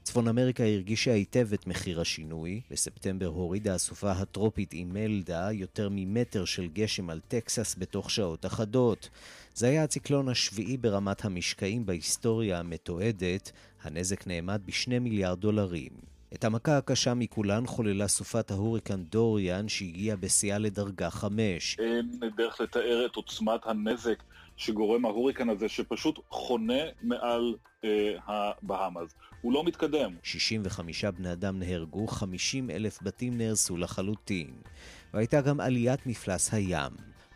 [0.05, 2.61] צפון אמריקה הרגישה היטב את מחיר השינוי.
[2.71, 9.09] בספטמבר הורידה הסופה הטרופית אימלדה יותר ממטר של גשם על טקסס בתוך שעות אחדות.
[9.55, 13.51] זה היה הציקלון השביעי ברמת המשקעים בהיסטוריה המתועדת.
[13.83, 15.91] הנזק נאמד בשני מיליארד דולרים.
[16.33, 21.77] את המכה הקשה מכולן חוללה סופת ההוריקן דוריאן שהגיעה בשיאה לדרגה חמש.
[21.79, 24.23] אין דרך לתאר את עוצמת הנזק
[24.57, 29.15] שגורם ההוריקן הזה, שפשוט חונה מעל אה, הבהאמאז.
[29.41, 30.15] הוא לא מתקדם.
[30.23, 34.53] 65 בני אדם נהרגו, 50 אלף בתים נהרסו לחלוטין.
[35.13, 36.91] והייתה גם עליית מפלס הים.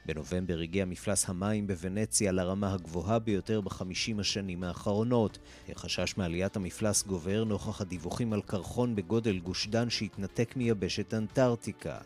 [0.06, 5.38] בנובמבר הגיע מפלס המים בוונציה לרמה הגבוהה ביותר בחמישים השנים האחרונות.
[5.70, 11.98] החשש מעליית המפלס גובר נוכח הדיווחים על קרחון בגודל גוש דן שהתנתק מיבשת אנטארקטיקה.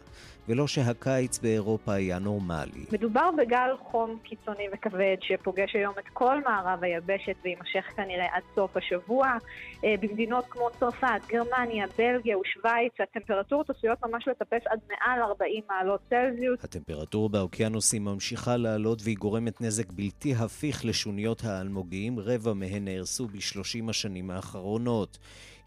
[0.47, 2.85] ולא שהקיץ באירופה היה נורמלי.
[2.91, 8.77] מדובר בגל חום קיצוני וכבד שפוגש היום את כל מערב היבשת ויימשך כנראה עד סוף
[8.77, 9.37] השבוע.
[9.83, 16.63] במדינות כמו צרפת, גרמניה, בלגיה ושווייץ הטמפרטורות עשויות ממש לטפס עד מעל 40 מעלות צלזיוס.
[16.63, 23.89] הטמפרטורה באוקיינוסים ממשיכה לעלות והיא גורמת נזק בלתי הפיך לשוניות האלמוגים, רבע מהן נהרסו בשלושים
[23.89, 25.17] השנים האחרונות.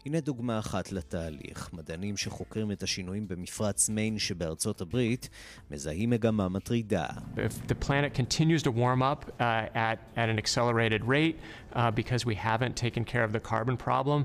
[0.05, 1.69] הנה דוגמה אחת לתהליך.
[1.73, 5.29] מדענים שחוקרים את השינויים במפרץ מיין שבארצות הברית
[5.71, 7.05] מזהים מגמה מטרידה.
[7.35, 9.43] If the planet continues to warm up uh,
[9.75, 11.35] at, at an accelerated rate
[11.77, 14.19] uh, because we haven't taken care of the carbon problem,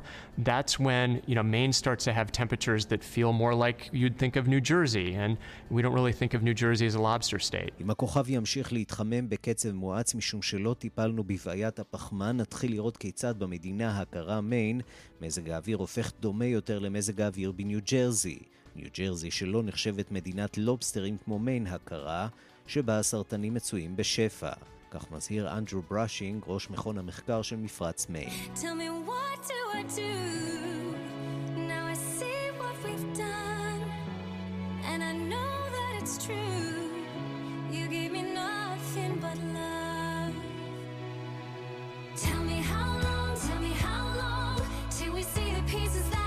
[0.49, 4.35] that's when you know Maine starts to have temperatures that feel more like you'd think
[4.41, 5.33] of New Jersey, and
[5.75, 7.73] we don't really think of New Jersey as a lobster state.
[7.81, 14.01] אם הכוכב ימשיך להתחמם בקצב מואץ משום שלא טיפלנו בבעיית הפחמן, נתחיל לראות כיצד במדינה
[14.01, 14.81] הקרה מיין
[15.21, 18.38] מזג האוויר הופך דומה יותר למזג האוויר בניו ג'רזי.
[18.77, 22.29] ניו ג'רזי שלא נחשבת מדינת לובסטרים כמו מיין הקרה,
[22.67, 24.53] שבה הסרטנים מצויים בשפע.
[24.92, 28.31] כך מזהיר אנדרו בראשינג, ראש מכון המחקר של מפרץ מיין.
[42.26, 44.59] Tell me that how long, tell me how long,
[44.96, 46.21] till we see the pieces that'll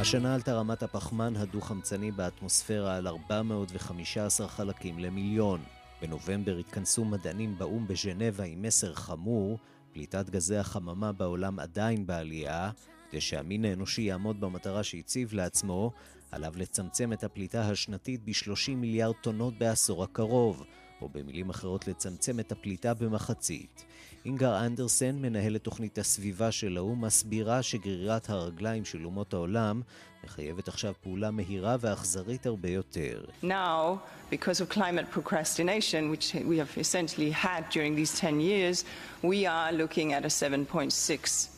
[0.00, 5.60] השנה עלתה רמת הפחמן הדו-חמצני באטמוספירה על 415 חלקים למיליון.
[6.02, 9.58] בנובמבר התכנסו מדענים באו"ם בז'נבה עם מסר חמור,
[9.92, 12.70] פליטת גזי החממה בעולם עדיין בעלייה,
[13.10, 15.90] כדי שהמין האנושי יעמוד במטרה שהציב לעצמו,
[16.30, 20.64] עליו לצמצם את הפליטה השנתית ב-30 מיליארד טונות בעשור הקרוב,
[21.02, 23.84] או במילים אחרות לצמצם את הפליטה במחצית.
[24.24, 29.82] אינגר אנדרסן, מנהלת תוכנית הסביבה של האו"ם, מסבירה שגרירת הרגליים של אומות העולם
[30.24, 33.24] מחייבת עכשיו פעולה מהירה ואכזרית הרבה יותר.
[33.42, 38.84] Now, because of climate procrastination, which we have essentially had during these 10 years,
[39.22, 40.86] we are looking at a 7.6%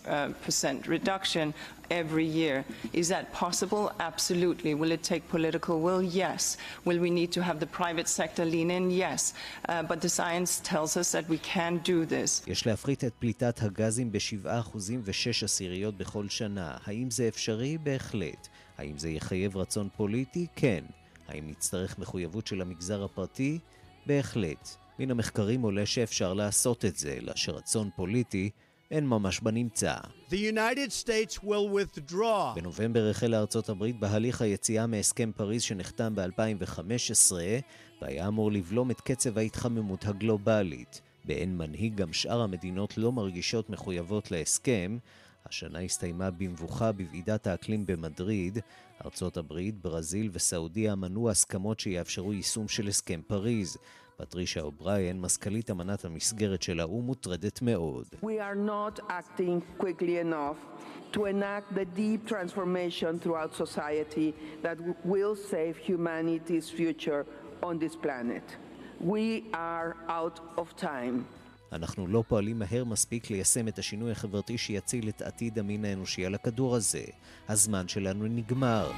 [0.08, 1.54] uh, reduction
[1.90, 2.64] every year.
[2.92, 3.92] Is that possible?
[4.00, 4.74] Absolutely.
[4.74, 6.02] Will it take political will?
[6.02, 6.56] Yes.
[6.84, 8.90] Will we need to have the private sector lean in?
[8.90, 9.34] Yes.
[9.68, 12.42] Uh, but the science tells us that we can do this.
[12.46, 16.76] יש להפחית את פליטת הגזים ב-7% ו-6 עשיריות בכל שנה.
[16.84, 17.78] האם זה אפשרי?
[17.78, 18.48] בהחלט.
[18.78, 20.46] האם זה יחייב רצון פוליטי?
[20.56, 20.84] כן.
[21.28, 23.58] האם נצטרך מחויבות של המגזר הפרטי?
[24.06, 24.76] בהחלט.
[24.98, 28.50] מן המחקרים עולה שאפשר לעשות את זה, אלא שרצון פוליטי
[28.90, 29.94] אין ממש בנמצא.
[30.30, 32.54] The United States will withdraw.
[32.54, 37.32] בנובמבר החלה ארצות הברית בהליך היציאה מהסכם פריז שנחתם ב-2015
[38.02, 41.00] והיה אמור לבלום את קצב ההתחממות הגלובלית.
[41.24, 44.98] באין מנהיג גם שאר המדינות לא מרגישות מחויבות להסכם.
[45.46, 48.58] השנה הסתיימה במבוכה בוועידת האקלים במדריד.
[49.04, 53.76] ארצות הברית, ברזיל וסעודיה מנעו הסכמות שיאפשרו יישום של הסכם פריז.
[54.16, 58.06] פטרישה אובריין, מזכ"לית אמנת המסגרת של האו"ם, מוטרדת מאוד.
[58.22, 60.58] We are not acting quickly enough
[61.12, 64.28] to enact the deep transformation throughout society
[64.62, 67.22] that will save humanity's future
[67.62, 68.46] on this planet.
[69.00, 71.24] We are out of time.
[71.72, 76.34] אנחנו לא פועלים מהר מספיק ליישם את השינוי החברתי שיציל את עתיד המין האנושי על
[76.34, 77.04] הכדור הזה.
[77.48, 78.90] הזמן שלנו נגמר.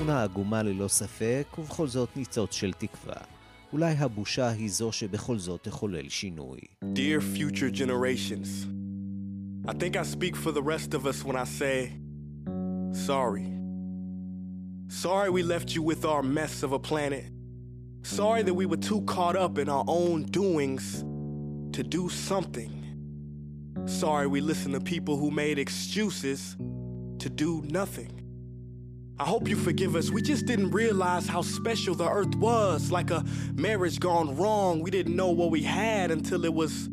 [0.00, 3.14] תמונה עגומה ללא ספק, ובכל זאת ניצוץ של תקווה.
[3.72, 6.58] אולי הבושה היא זו שבכל זאת תחולל שינוי.
[6.82, 8.48] Dear future generations,
[9.68, 11.92] I think I speak for the rest of us when I say,
[13.06, 13.46] sorry.
[14.88, 17.26] Sorry we left you with our mess of a planet.
[18.02, 20.84] Sorry that we were too caught up in our own doings
[21.76, 22.72] to do something.
[23.86, 26.56] Sorry we listened to people who made excuses
[27.18, 28.12] to do nothing.
[29.19, 30.09] I hope you forgive us.
[30.09, 32.91] We just didn't realize how special the earth was.
[32.91, 34.81] Like a marriage gone wrong.
[34.81, 36.89] We didn't know what we had until it was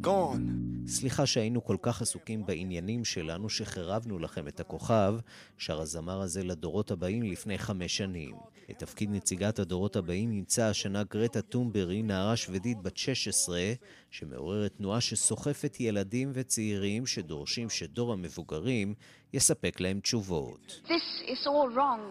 [0.00, 0.56] gone.
[0.88, 5.14] סליחה שהיינו כל כך עסוקים בעניינים שלנו שחירבנו לכם את הכוכב,
[5.58, 8.34] שר הזמר הזה לדורות הבאים לפני חמש שנים.
[8.70, 13.72] את תפקיד נציגת הדורות הבאים נמצא השנה גרטה טומברי, נערה שוודית בת 16,
[14.10, 18.94] שמעוררת תנועה שסוחפת ילדים וצעירים שדורשים שדור המבוגרים
[19.35, 20.81] יספק להם תשובות.
[20.87, 22.01] This is all wrong.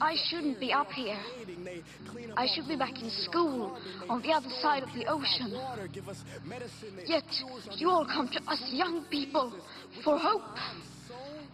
[0.00, 1.18] I shouldn't be up here.
[2.36, 3.78] I should be back in school
[4.08, 5.50] on the other side of the ocean.
[7.06, 7.28] Yet
[7.80, 9.52] you all come to us young people
[10.04, 10.58] for hope.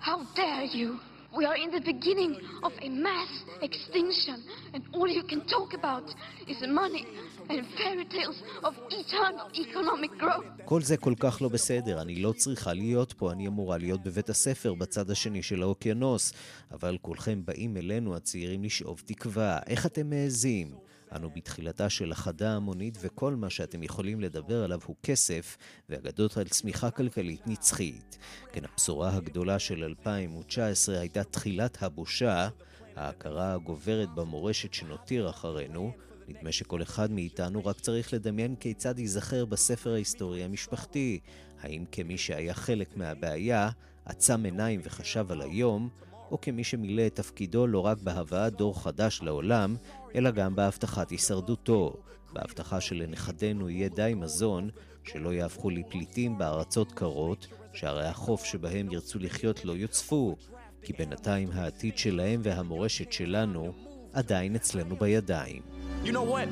[0.00, 0.98] How dare you?
[1.35, 4.37] We are in the beginning of a mass extinction,
[4.73, 6.07] and all you can talk about
[6.47, 7.05] is money
[7.49, 10.65] and fairy tales of eternal economic growth.
[10.65, 14.29] כל זה כל כך לא בסדר, אני לא צריכה להיות פה, אני אמורה להיות בבית
[14.29, 16.33] הספר בצד השני של האוקיינוס.
[16.71, 19.59] אבל כולכם באים אלינו, הצעירים, לשאוב תקווה.
[19.67, 20.86] איך אתם מעזים?
[21.15, 25.57] אנו בתחילתה של החדה המונית, וכל מה שאתם יכולים לדבר עליו הוא כסף,
[25.89, 28.17] ואגדות על צמיחה כלכלית נצחית.
[28.51, 32.49] כן, הבשורה הגדולה של 2019 הייתה תחילת הבושה,
[32.95, 35.91] ההכרה הגוברת במורשת שנותיר אחרינו.
[36.27, 41.19] נדמה שכל אחד מאיתנו רק צריך לדמיין כיצד ייזכר בספר ההיסטורי המשפחתי.
[41.61, 43.69] האם כמי שהיה חלק מהבעיה,
[44.05, 45.89] עצם עיניים וחשב על היום,
[46.31, 49.75] או כמי שמילא את תפקידו לא רק בהבאת דור חדש לעולם,
[50.15, 51.93] אלא גם בהבטחת הישרדותו,
[52.33, 54.69] בהבטחה שלנכדינו יהיה די מזון,
[55.03, 60.35] שלא יהפכו לפליטים בארצות קרות, שהרי החוף שבהם ירצו לחיות לא יוצפו,
[60.81, 63.73] כי בינתיים העתיד שלהם והמורשת שלנו
[64.13, 65.61] עדיין אצלנו בידיים.
[66.03, 66.49] You know what?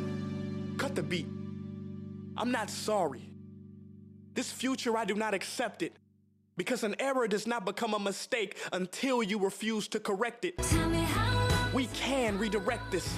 [0.77, 1.27] Cut the beat.
[2.37, 3.29] I'm not sorry.
[4.35, 5.93] This future, I do not accept it.
[6.57, 10.55] Because an error does not become a mistake until you refuse to correct it.
[11.75, 13.13] We can redirect this.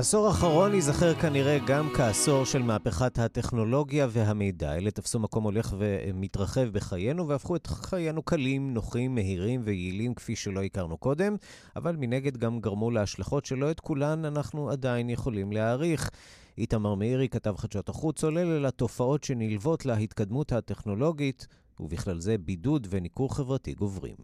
[0.00, 4.76] העשור האחרון ייזכר כנראה גם כעשור של מהפכת הטכנולוגיה והמידע.
[4.76, 10.62] אלה תפסו מקום הולך ומתרחב בחיינו והפכו את חיינו קלים, נוחים, מהירים ויעילים כפי שלא
[10.62, 11.36] הכרנו קודם,
[11.76, 16.10] אבל מנגד גם גרמו להשלכות שלא את כולן אנחנו עדיין יכולים להעריך.
[16.58, 21.46] איתמר מאירי, כתב חדשות החוץ, אל התופעות שנלוות להתקדמות הטכנולוגית,
[21.80, 24.16] ובכלל זה בידוד וניכור חברתי גוברים.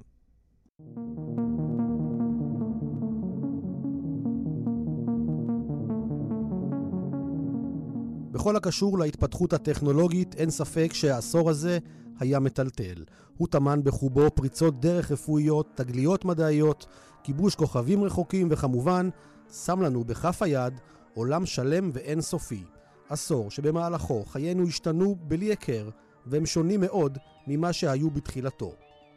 [8.36, 11.78] בכל הקשור להתפתחות הטכנולוגית, אין ספק שהעשור הזה
[12.20, 13.04] היה מטלטל.
[13.36, 16.86] הוא טמן בחובו פריצות דרך רפואיות, תגליות מדעיות,
[17.22, 19.08] כיבוש כוכבים רחוקים, וכמובן,
[19.64, 20.80] שם לנו בכף היד
[21.14, 22.64] עולם שלם ואינסופי.
[23.08, 25.88] עשור שבמהלכו חיינו השתנו בלי היכר,
[26.26, 28.72] והם שונים מאוד ממה שהיו בתחילתו.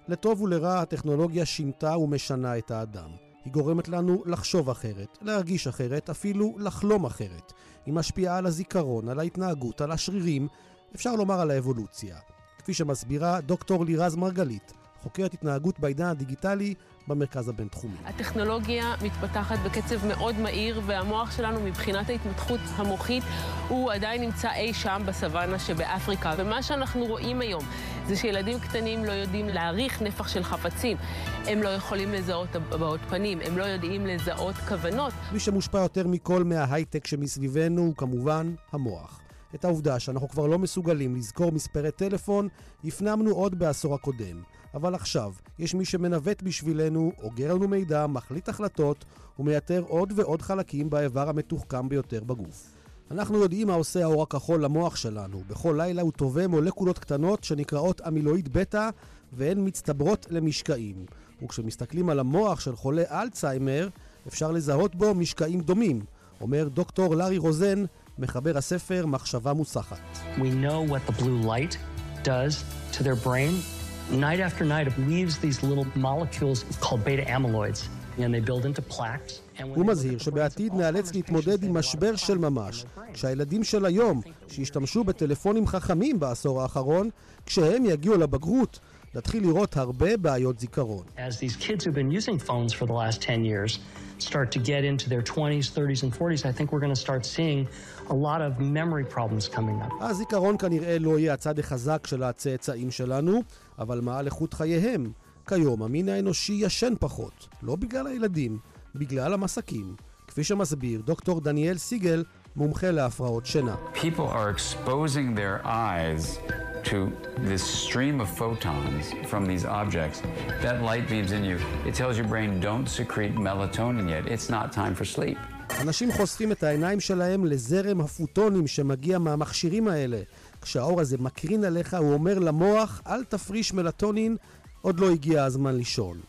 [0.08, 3.10] לטוב ולרע הטכנולוגיה שינתה ומשנה את האדם.
[3.50, 7.54] היא גורמת לנו לחשוב אחרת, להרגיש אחרת, אפילו לחלום אחרת.
[7.86, 10.48] היא משפיעה על הזיכרון, על ההתנהגות, על השרירים,
[10.96, 12.18] אפשר לומר על האבולוציה.
[12.58, 14.74] כפי שמסבירה דוקטור לירז מרגלית,
[15.04, 16.74] חוקרת התנהגות בעידן הדיגיטלי
[17.08, 17.96] במרכז הבינתחומי.
[18.06, 23.24] הטכנולוגיה מתפתחת בקצב מאוד מהיר, והמוח שלנו מבחינת ההתמתחות המוחית
[23.68, 26.34] הוא עדיין נמצא אי שם בסוואנה שבאפריקה.
[26.38, 27.64] ומה שאנחנו רואים היום
[28.08, 30.98] זה שילדים קטנים לא יודעים להעריך נפח של חפצים.
[31.46, 35.14] הם לא יכולים לזהות הבעות פנים, הם לא יודעים לזהות כוונות.
[35.32, 39.20] מי שמושפע יותר מכל מההייטק שמסביבנו הוא כמובן המוח.
[39.56, 42.48] את העובדה שאנחנו כבר לא מסוגלים לזכור מספרי טלפון,
[42.84, 44.59] הפנמנו עוד בעשור הקודם.
[44.74, 49.06] אבל עכשיו יש מי שמנווט בשבילנו, אוגר לנו מידע, מחליט החלטות
[49.40, 52.72] ומייתר עוד ועוד חלקים באיבר המתוחכם ביותר בגוף.
[53.12, 55.42] אנחנו יודעים מה עושה האור הכחול למוח שלנו.
[55.48, 58.90] בכל לילה הוא טווה מולקולות קטנות שנקראות אמילואיד בטא
[59.34, 61.06] והן מצטברות למשקעים.
[61.44, 63.90] וכשמסתכלים על המוח של חולה אלצהיימר,
[64.28, 66.02] אפשר לזהות בו משקעים דומים,
[66.42, 67.86] אומר דוקטור לארי רוזן,
[68.20, 70.00] מחבר הספר מחשבה מוסחת.
[70.38, 71.78] We know what the blue light
[72.24, 72.64] does
[72.98, 73.79] to their brain.
[74.12, 77.88] Night after night, it leaves these little molecules called beta amyloids,
[78.18, 79.42] and they build into plaques.
[79.76, 86.20] הוא מזהיר שבעתיד נאלץ להתמודד עם משבר של ממש, כשהילדים של היום, שהשתמשו בטלפונים חכמים
[86.20, 87.10] בעשור האחרון,
[87.46, 88.80] כשהם יגיעו לבגרות,
[89.16, 91.04] נתחיל לראות הרבה בעיות זיכרון.
[91.18, 93.80] As these kids who've been using phones for the last 10 years
[94.20, 97.26] start to get into their 20s, 30s and 40s, I think we're going to start
[97.26, 97.68] seeing
[98.10, 100.04] a lot of memory problems coming up.
[100.04, 103.44] הזיכרון כנראה לא יהיה הצד החזק של הצאצאים שלנו,
[103.80, 105.12] אבל מה על איכות חייהם?
[105.48, 108.60] כיום המין האנושי ישן פחות, לא בגלל הילדים,
[108.96, 109.96] בגלל המסקים.
[110.28, 112.24] כפי שמסביר דוקטור דניאל סיגל,
[112.56, 113.76] מומחה להפרעות שינה.
[113.94, 116.40] People are exposing their eyes
[116.84, 117.12] to
[117.50, 120.22] this stream of photons from these objects.
[120.66, 121.58] That light beams in you.
[121.90, 124.24] It tells your brain, don't secrete melatonin yet.
[124.34, 125.38] It's not time for sleep.
[125.78, 130.22] אנשים חושפים את העיניים שלהם לזרם הפוטונים שמגיע מהמכשירים האלה.
[130.62, 134.38] כשהאור הזה מקרין עליך, הוא אומר למוח, אל תפריש מלטונין,
[134.82, 136.20] עוד לא הגיע הזמן לישון.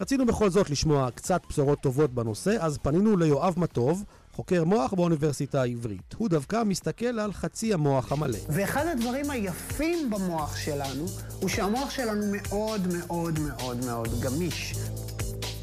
[0.00, 5.62] רצינו בכל זאת לשמוע קצת בשורות טובות בנושא, אז פנינו ליואב מטוב, חוקר מוח באוניברסיטה
[5.62, 6.14] העברית.
[6.16, 8.38] הוא דווקא מסתכל על חצי המוח המלא.
[8.48, 11.06] ואחד הדברים היפים במוח שלנו,
[11.40, 14.74] הוא שהמוח שלנו מאוד מאוד מאוד מאוד גמיש.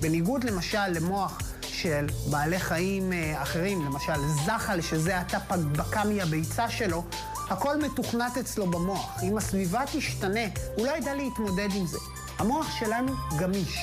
[0.02, 1.38] בניגוד למשל למוח
[1.82, 4.14] של בעלי חיים אה, אחרים, למשל
[4.46, 5.38] זחל, שזה עתה
[5.72, 7.04] בקע מהביצה שלו,
[7.50, 9.24] הכל מתוכנת אצלו במוח.
[9.24, 11.98] אם הסביבה תשתנה, הוא לא ידע להתמודד עם זה.
[12.38, 13.78] המוח שלנו גמיש.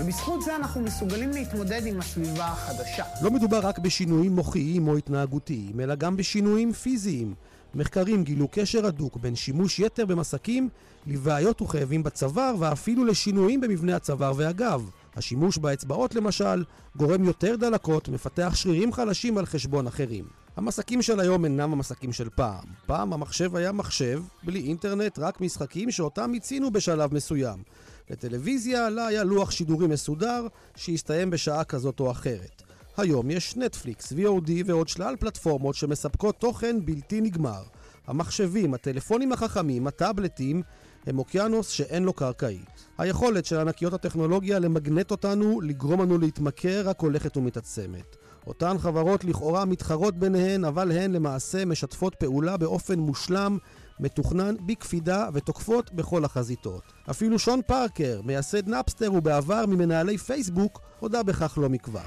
[0.00, 3.04] ובזכות זה אנחנו מסוגלים להתמודד עם הסביבה החדשה.
[3.22, 7.34] לא מדובר רק בשינויים מוחיים או התנהגותיים, אלא גם בשינויים פיזיים.
[7.74, 10.68] מחקרים גילו קשר הדוק בין שימוש יתר במסקים
[11.06, 14.90] לבעיות וכאבים בצוואר ואפילו לשינויים במבנה הצוואר והגב.
[15.16, 16.64] השימוש באצבעות למשל
[16.96, 20.24] גורם יותר דלקות, מפתח שרירים חלשים על חשבון אחרים.
[20.56, 22.64] המסקים של היום אינם המסקים של פעם.
[22.86, 27.62] פעם המחשב היה מחשב, בלי אינטרנט, רק משחקים שאותם מיצינו בשלב מסוים.
[28.10, 30.46] לטלוויזיה לה היה לוח שידורים מסודר
[30.76, 32.62] שהסתיים בשעה כזאת או אחרת.
[32.96, 37.62] היום יש נטפליקס, VOD ועוד שלל פלטפורמות שמספקות תוכן בלתי נגמר.
[38.06, 40.62] המחשבים, הטלפונים החכמים, הטאבלטים,
[41.06, 42.86] הם אוקיינוס שאין לו קרקעית.
[42.98, 48.16] היכולת של ענקיות הטכנולוגיה למגנט אותנו, לגרום לנו להתמכר, רק הולכת ומתעצמת.
[48.46, 53.58] אותן חברות לכאורה מתחרות ביניהן, אבל הן למעשה משתפות פעולה באופן מושלם
[54.00, 56.82] מתוכנן בקפידה ותוקפות בכל החזיתות.
[57.10, 62.00] אפילו שון פארקר, מייסד נאפסטר ובעבר ממנהלי פייסבוק, הודה בכך לא מכבר.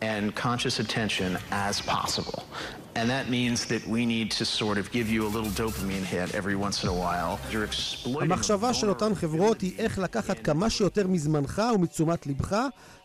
[0.00, 2.42] and conscious attention as possible.
[2.96, 6.28] And that means that we need to sort of give you a little dopamine hit
[6.40, 7.40] every once in a while.
[7.50, 8.22] You're exploiting...
[8.22, 12.56] המחשבה של אותן חברות היא איך לקחת כמה שיותר מזמנך ומתשומת לבך,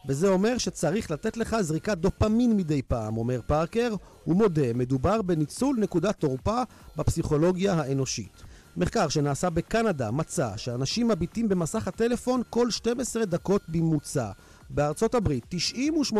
[0.07, 3.95] וזה אומר שצריך לתת לך זריקת דופמין מדי פעם, אומר פארקר.
[4.23, 6.61] הוא מודה, מדובר בניצול נקודת תורפה
[6.95, 8.43] בפסיכולוגיה האנושית.
[8.77, 14.31] מחקר שנעשה בקנדה מצא שאנשים מביטים במסך הטלפון כל 12 דקות בממוצע.
[14.69, 15.45] בארצות הברית
[16.13, 16.15] 98%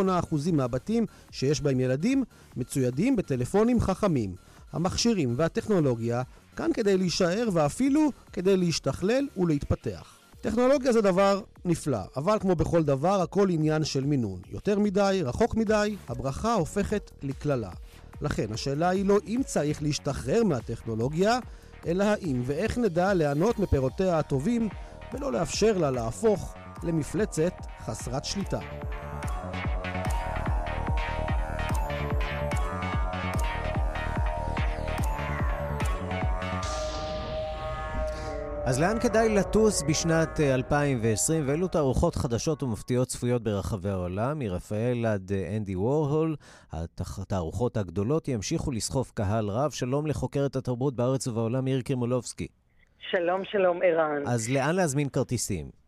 [0.54, 2.24] מהבתים שיש בהם ילדים
[2.58, 4.36] מצוידים בטלפונים חכמים.
[4.74, 6.22] המכשירים והטכנולוגיה
[6.56, 10.20] כאן כדי להישאר ואפילו כדי להשתכלל ולהתפתח.
[10.42, 14.40] טכנולוגיה זה דבר נפלא, אבל כמו בכל דבר, הכל עניין של מינון.
[14.52, 17.72] יותר מדי, רחוק מדי, הברכה הופכת לקללה.
[18.22, 21.40] לכן, השאלה היא לא אם צריך להשתחרר מהטכנולוגיה,
[21.88, 24.70] אלא האם ואיך נדע ליהנות מפירותיה הטובים,
[25.14, 28.60] ולא לאפשר לה להפוך למפלצת חסרת שליטה.
[38.66, 45.32] אז לאן כדאי לטוס בשנת 2020, ואילו תערוכות חדשות ומפתיעות צפויות ברחבי העולם, מרפאל עד
[45.58, 46.36] אנדי וורהול,
[46.74, 49.72] התערוכות הגדולות ימשיכו לסחוף קהל רב.
[49.72, 52.48] שלום לחוקרת התרבות בארץ ובעולם, מירי קרימולובסקי.
[53.12, 54.28] שלום, שלום, ערן.
[54.28, 55.79] אז לאן להזמין כרטיסים?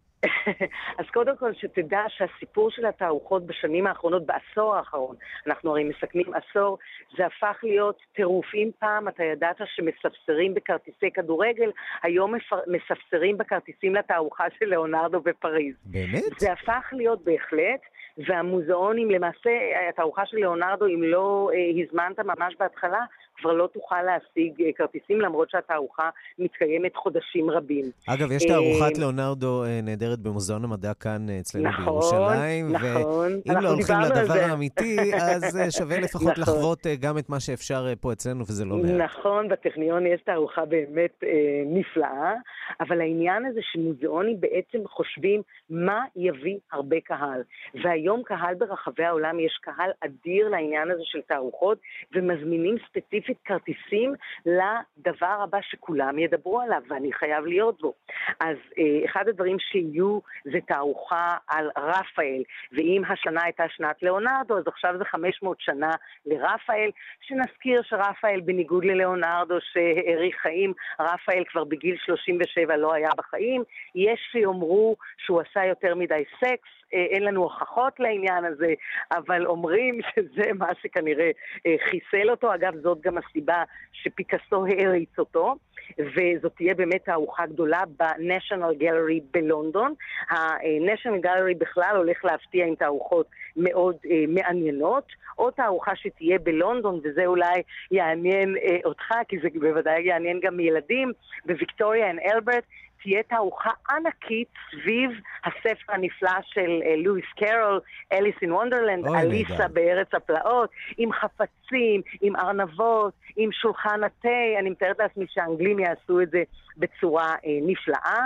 [1.00, 5.16] אז קודם כל, שתדע שהסיפור של התערוכות בשנים האחרונות, בעשור האחרון,
[5.48, 6.78] אנחנו הרי מסכמים עשור,
[7.18, 8.46] זה הפך להיות טירוף.
[8.56, 11.72] אם פעם אתה ידעת שמספסרים בכרטיסי כדורגל,
[12.04, 12.34] היום
[12.68, 15.76] מספסרים בכרטיסים לתערוכה של ליאונרדו בפריז.
[15.86, 16.40] באמת?
[16.40, 17.82] זה הפך להיות בהחלט.
[18.18, 19.50] והמוזיאונים, למעשה,
[19.90, 23.06] התערוכה של ליאונרדו, אם לא אה, הזמנת ממש בהתחלה,
[23.42, 27.86] כבר לא תוכל להשיג אה, כרטיסים, למרות שהתערוכה מתקיימת חודשים רבים.
[28.08, 32.72] אגב, יש תערוכת ליאונרדו אה, נהדרת במוזיאון המדע כאן אה, אצלנו נכון, בירושלים.
[32.72, 36.42] נכון, ואם לא הולכים לדבר האמיתי, אז שווה לפחות נכון.
[36.42, 39.12] לחוות גם את מה שאפשר פה אצלנו, וזה לא מעט.
[39.12, 42.34] נכון, בטכניון יש תערוכה באמת אה, נפלאה,
[42.80, 47.42] אבל העניין הזה שמוזיאונים בעצם חושבים מה יביא הרבה קהל.
[47.84, 51.78] והיום קהל ברחבי העולם, יש קהל אדיר לעניין הזה של תערוכות,
[52.16, 54.14] ומזמינים ספציפית כרטיסים
[54.46, 57.94] לדבר הבא שכולם ידברו עליו, ואני חייב להיות בו.
[58.40, 64.64] אז אה, אחד הדברים שיהיו זה תערוכה על רפאל, ואם השנה הייתה שנת ליאונרדו, אז
[64.68, 65.92] עכשיו זה 500 שנה
[66.26, 66.90] לרפאל,
[67.22, 73.64] שנזכיר שרפאל, בניגוד לליאונרדו שהאריך חיים, רפאל כבר בגיל 37 לא היה בחיים,
[73.96, 78.74] יש שיאמרו שהוא עשה יותר מדי סקס, אה, אין לנו הוכחות לעניין הזה,
[79.12, 81.32] אבל אומרים שזה מה שכנראה
[81.66, 82.54] אה, חיסל אותו.
[82.54, 85.56] אגב, זאת גם הסיבה שפיקאסו העריץ אותו.
[86.00, 89.94] וזאת תהיה באמת תערוכה גדולה ב-National Gallery בלונדון.
[90.30, 93.26] ה-National Gallery בכלל הולך להפתיע עם תערוכות
[93.58, 95.08] מאוד uh, מעניינות.
[95.36, 97.62] עוד תערוכה שתהיה בלונדון, וזה אולי
[97.92, 101.12] יעניין אה, אותך, כי זה בוודאי יעניין גם ילדים,
[101.46, 102.64] בוויקטוריה אנד אלברט,
[103.04, 105.12] תהיה תערוכה ענקית סביב
[105.44, 107.80] הספר הנפלא של אה, לואיס קרול,
[108.14, 115.00] Alice in Wonderland, אליסה בארץ הפלאות, עם חפצים, עם ארנבות, עם שולחן התה, אני מתארת
[115.00, 116.44] לעצמי שהאנגלים יעשו את זה
[116.78, 118.20] בצורה אה, נפלאה.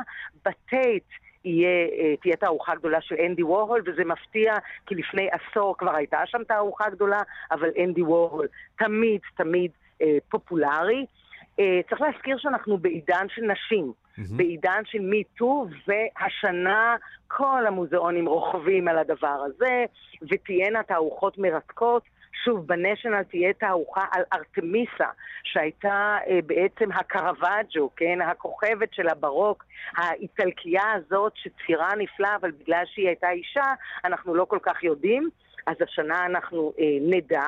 [0.46, 1.04] בטייט
[1.46, 4.54] יהיה, אה, תהיה תערוכה גדולה של אנדי וורהול, וזה מפתיע,
[4.86, 7.20] כי לפני עשור כבר הייתה שם תערוכה גדולה,
[7.52, 8.48] אבל אנדי וורהול
[8.78, 9.72] תמיד תמיד
[10.02, 11.06] אה, פופולרי.
[11.60, 14.05] אה, צריך להזכיר שאנחנו בעידן של נשים.
[14.18, 14.36] Mm-hmm.
[14.38, 16.96] בעידן של מיטו, והשנה
[17.28, 19.86] כל המוזיאונים רוכבים על הדבר הזה,
[20.32, 22.04] ותהיינה תערוכות מרתקות.
[22.44, 25.08] שוב, בניישנל תהיה תערוכה על ארתמיסה,
[25.44, 28.22] שהייתה אה, בעצם הקרווג'ו, כן?
[28.22, 29.66] הכוכבת של הברוק,
[29.98, 33.74] האיטלקייה הזאת שציירה נפלא, אבל בגלל שהיא הייתה אישה,
[34.06, 35.30] אנחנו לא כל כך יודעים.
[35.68, 37.44] אז השנה אנחנו אה, נדע.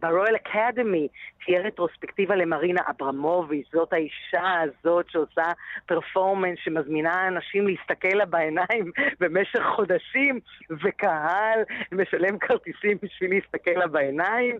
[0.00, 1.08] ברויאל אקדמי
[1.44, 5.52] תהיה רטרוספקטיבה למרינה אברמוביץ', זאת האישה הזאת שעושה
[5.86, 11.60] פרפורמנס, שמזמינה אנשים להסתכל לה בעיניים במשך חודשים, וקהל
[11.92, 14.56] משלם כרטיסים בשביל להסתכל לה בעיניים.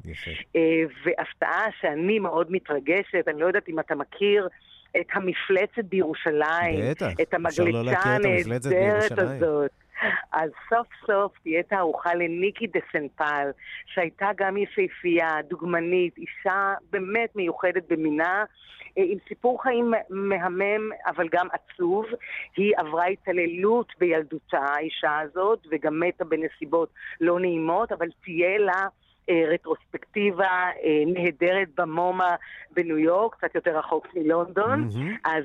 [0.57, 4.49] אה, והפתעה שאני מאוד מתרגשת, אני לא יודעת אם אתה מכיר,
[5.01, 9.71] את המפלצת בירושלים, בטח, את המגלצה הנהדרת הזאת.
[10.33, 13.51] אז סוף סוף תהיה תערוכה לניקי דה סנפל,
[13.87, 18.45] שהייתה גם יפהפייה, דוגמנית, אישה באמת מיוחדת במינה,
[18.99, 22.07] אה, עם סיפור חיים מהמם, אבל גם עצוב.
[22.57, 26.89] היא עברה התעללות בילדותה, האישה הזאת, וגם מתה בנסיבות
[27.21, 28.87] לא נעימות, אבל תהיה לה...
[29.31, 32.35] אה, רטרוספקטיבה אה, נהדרת במומה
[32.71, 35.31] בניו יורק, קצת יותר רחוק מלונדון, אמ-המ.
[35.31, 35.45] אז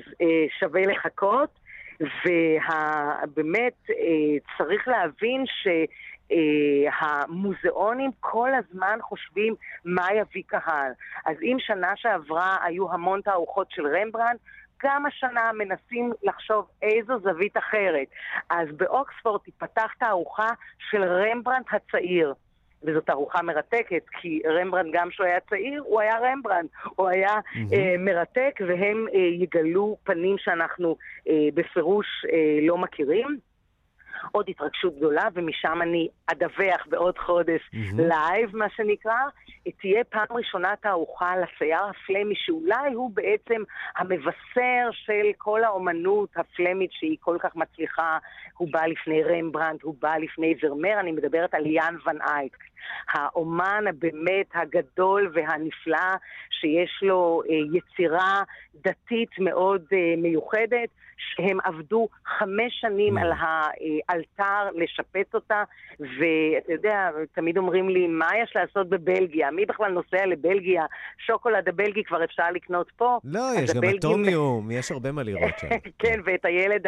[0.60, 1.63] שווה לחכות.
[2.00, 3.90] ובאמת
[4.58, 5.68] צריך להבין ש...
[6.24, 6.36] אה,
[6.98, 10.92] המוזיאונים כל הזמן חושבים מה יביא קהל.
[11.26, 14.38] אז אם שנה שעברה היו המון תערוכות של רמברנד,
[14.84, 18.06] גם השנה מנסים לחשוב איזו זווית אחרת.
[18.50, 20.48] אז באוקספורד תיפתח תערוכה
[20.90, 22.34] של רמברנד הצעיר.
[22.84, 26.68] וזו תערוכה מרתקת, כי רמברנד, גם כשהוא היה צעיר, הוא היה רמברנד.
[26.96, 27.74] הוא היה אמ-המ.
[27.74, 30.96] אה, מרתק, והם אה, יגלו פנים שאנחנו
[31.28, 33.38] אה, בפירוש אה, לא מכירים.
[34.32, 37.96] עוד התרגשות גדולה, ומשם אני אדווח בעוד חודש אמ-המ.
[37.96, 39.18] לייב, מה שנקרא.
[39.80, 43.62] תהיה פעם ראשונה תערוכה לצייר הפלמי, שאולי הוא בעצם
[43.96, 48.18] המבשר של כל האומנות הפלמית שהיא כל כך מצליחה.
[48.56, 52.56] הוא בא לפני רמברנד, הוא בא לפני ורמר, אני מדברת על יאן ון אייק.
[53.12, 56.10] האומן הבאמת הגדול והנפלא,
[56.50, 58.42] שיש לו אה, יצירה
[58.74, 60.88] דתית מאוד אה, מיוחדת.
[61.16, 62.08] שהם עבדו
[62.38, 63.32] חמש שנים על
[64.08, 65.62] ה altar לשפץ אותה,
[66.00, 69.50] ואתה יודע, תמיד אומרים לי, מה יש לעשות בבלגיה?
[69.50, 70.84] מי בכלל נוסע לבלגיה?
[71.26, 73.18] שוקולד הבלגי כבר אפשר לקנות פה.
[73.24, 75.68] לא, יש גם אטומיום, יש הרבה מה לראות שם.
[76.02, 76.86] כן, ואת הילד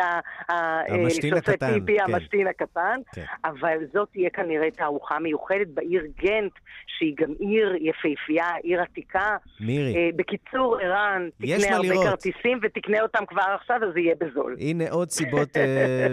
[0.49, 1.73] המשתין הקטן.
[1.73, 2.05] פיפי, כן.
[2.15, 3.01] המשתין הקטן.
[3.15, 3.25] כן.
[3.45, 6.53] אבל זאת תהיה כנראה תערוכה מיוחדת בעיר גנט,
[6.87, 9.37] שהיא גם עיר יפהפייה, עיר עתיקה.
[9.61, 9.97] מירי.
[9.97, 14.57] אה, בקיצור, ערן, תקנה הרבה כרטיסים ותקנה אותם כבר עכשיו, אז זה יהיה בזול.
[14.61, 15.61] הנה עוד סיבות uh,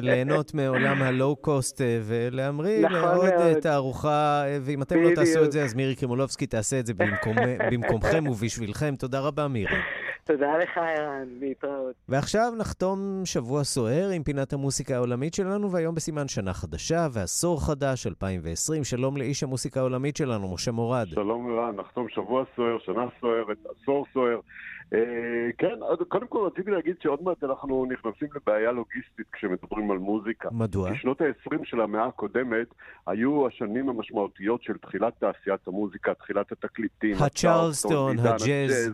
[0.01, 5.51] ליהנות מעולם הלואו-קוסט uh, ולהמריא נכון לעוד uh, תערוכה, uh, ואם אתם לא תעשו את
[5.51, 6.93] זה, אז מירי קרימולובסקי תעשה את זה
[7.71, 8.95] במקומכם ובשבילכם.
[8.95, 9.75] תודה רבה, מירי.
[10.25, 11.95] תודה לך, ערן, להתראות.
[12.09, 18.07] ועכשיו נחתום שבוע סוער עם פינת המוסיקה העולמית שלנו, והיום בסימן שנה חדשה ועשור חדש,
[18.07, 18.83] 2020.
[18.83, 21.07] שלום לאיש המוסיקה העולמית שלנו, משה מורד.
[21.07, 24.39] שלום ערן, נחתום שבוע סוער, שנה סוערת, עשור סוער.
[24.93, 25.75] אה, כן,
[26.07, 30.49] קודם כל רציתי להגיד שעוד מעט אנחנו נכנסים לבעיה לוגיסטית כשמדברים על מוזיקה.
[30.51, 30.91] מדוע?
[30.91, 32.67] כי שנות ה-20 של המאה הקודמת
[33.07, 38.91] היו השנים המשמעותיות של תחילת תעשיית המוזיקה, תחילת התקליטים, הצ'רלסטון, הג'אז.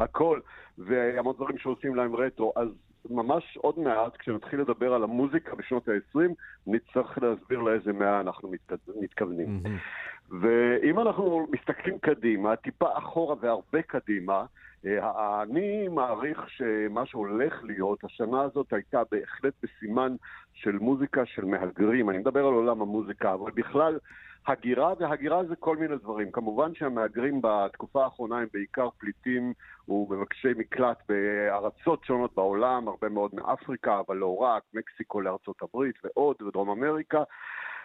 [0.00, 0.40] הכל,
[0.78, 2.52] והמון דברים שעושים להם רטרו.
[2.56, 2.68] אז
[3.10, 6.20] ממש עוד מעט, כשנתחיל לדבר על המוזיקה בשנות ה-20,
[6.66, 8.52] נצטרך להסביר לאיזה מאה אנחנו
[9.00, 9.60] מתכוונים.
[9.64, 10.34] Mm-hmm.
[10.40, 14.44] ואם אנחנו מסתכלים קדימה, טיפה אחורה והרבה קדימה,
[14.86, 20.16] אה, אני מעריך שמה שהולך להיות, השנה הזאת הייתה בהחלט בסימן
[20.52, 22.10] של מוזיקה של מהגרים.
[22.10, 23.98] אני מדבר על עולם המוזיקה, אבל בכלל,
[24.46, 26.30] הגירה, והגירה זה כל מיני דברים.
[26.32, 29.52] כמובן שהמהגרים בתקופה האחרונה הם בעיקר פליטים
[29.88, 36.42] ומבקשי מקלט בארצות שונות בעולם, הרבה מאוד מאפריקה, אבל לא רק, מקסיקו לארצות הברית ועוד,
[36.42, 37.22] ודרום אמריקה.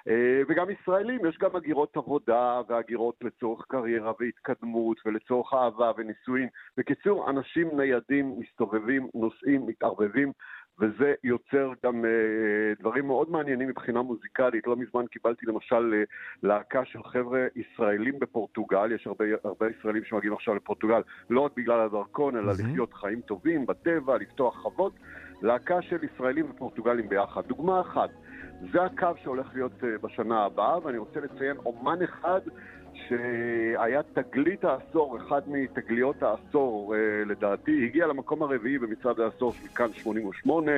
[0.07, 6.47] אה, וגם ישראלים, יש גם הגירות עבודה והגירות לצורך קריירה והתקדמות ולצורך אהבה ונישואין.
[6.77, 10.31] בקיצור, אנשים ניידים, מסתובבים, נוסעים, מתערבבים,
[10.79, 14.67] וזה יוצר גם uh, דברים מאוד מעניינים מבחינה מוזיקלית.
[14.67, 20.33] לא מזמן קיבלתי למשל uh, להקה של חבר'ה ישראלים בפורטוגל, יש הרבה, הרבה ישראלים שמגיעים
[20.33, 22.53] עכשיו לפורטוגל, לא רק בגלל הדרכון, אלא.
[22.53, 24.93] לחיות חיים טובים בטבע, לפתוח חוות.
[25.41, 27.41] להקה של ישראלים ופורטוגלים ביחד.
[27.47, 28.09] דוגמה אחת,
[28.71, 32.41] זה הקו שהולך להיות אה, בשנה הבאה, ואני רוצה לציין אומן אחד
[33.07, 39.93] שהיה תגלית העשור, אחד מתגליות העשור אה, לדעתי, הגיע למקום הרביעי במצעד העשור של כאן
[39.93, 40.71] 88,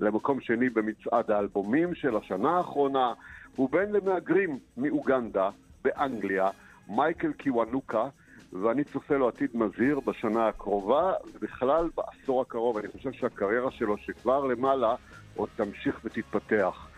[0.00, 3.12] למקום שני במצעד האלבומים של השנה האחרונה,
[3.56, 5.50] הוא בן למהגרים מאוגנדה,
[5.84, 6.50] באנגליה,
[6.88, 8.08] מייקל קיוונוקה,
[8.52, 12.78] ואני צופה לו עתיד מזהיר בשנה הקרובה, ובכלל בעשור הקרוב.
[12.78, 14.94] אני חושב שהקריירה שלו, שכבר למעלה,
[15.36, 16.88] עוד תמשיך ותתפתח.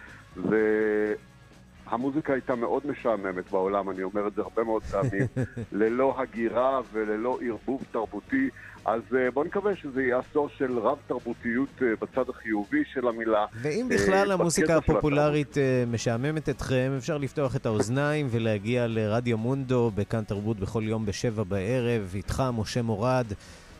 [1.90, 5.26] והמוזיקה הייתה מאוד משעממת בעולם, אני אומר את זה הרבה מאוד פעמים,
[5.80, 8.48] ללא הגירה וללא ערבוב תרבותי.
[8.84, 13.46] אז uh, בואו נקווה שזה יהיה עשור של רב-תרבותיות uh, בצד החיובי של המילה.
[13.62, 15.56] ואם בכלל uh, המוסיקה הפופולרית
[15.92, 22.12] משעממת אתכם, אפשר לפתוח את האוזניים ולהגיע לרדיו מונדו בכאן תרבות בכל יום בשבע בערב,
[22.14, 23.26] איתך משה מורד.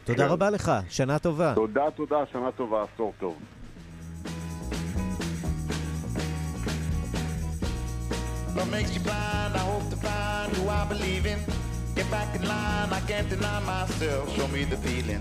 [0.05, 0.31] תודה כן.
[0.31, 1.55] רבה לך, שנה טובה.
[1.55, 3.37] תודה, תודה, שנה טובה, עשור טוב.
[8.57, 9.53] What makes you blind?
[9.61, 11.39] I hope to find who I believe in.
[11.99, 14.25] Get back in line, I can't deny myself.
[14.37, 15.21] Show me the feeling.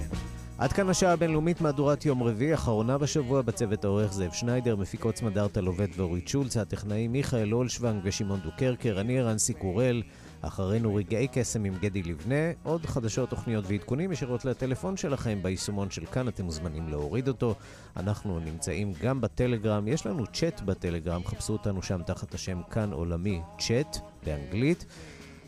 [0.57, 5.61] עד כאן השעה הבינלאומית מהדורת יום רביעי, אחרונה בשבוע בצוות העורך זאב שניידר, מפיקות סמדארטה
[5.61, 10.01] לובד ואורית שולץ, הטכנאים מיכאל אולשוונג ושמעון דוקרקר, אני רנסי קורל.
[10.47, 16.05] אחרינו רגעי קסם עם גדי לבנה, עוד חדשות, תוכניות ועדכונים ישירות לטלפון שלכם ביישומון של
[16.05, 17.55] כאן, אתם מוזמנים להוריד אותו.
[17.97, 23.41] אנחנו נמצאים גם בטלגרם, יש לנו צ'אט בטלגרם, חפשו אותנו שם תחת השם כאן עולמי
[23.59, 24.85] צ'אט באנגלית.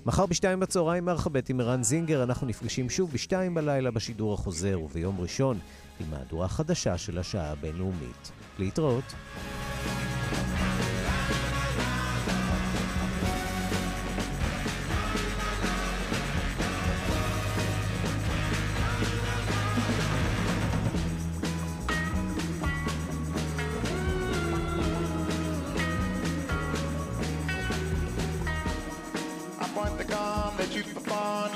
[0.05, 5.19] מחר בשתיים בצהריים מרחבת עם ערן זינגר, אנחנו נפגשים שוב בשתיים בלילה בשידור החוזר, וביום
[5.19, 5.59] ראשון
[5.99, 8.31] עם מהדורה חדשה של השעה הבינלאומית.
[8.59, 9.13] להתראות.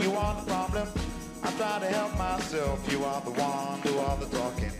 [0.01, 0.87] You are the problem.
[1.43, 2.91] I try to help myself.
[2.91, 4.70] You are the one, do all the talking.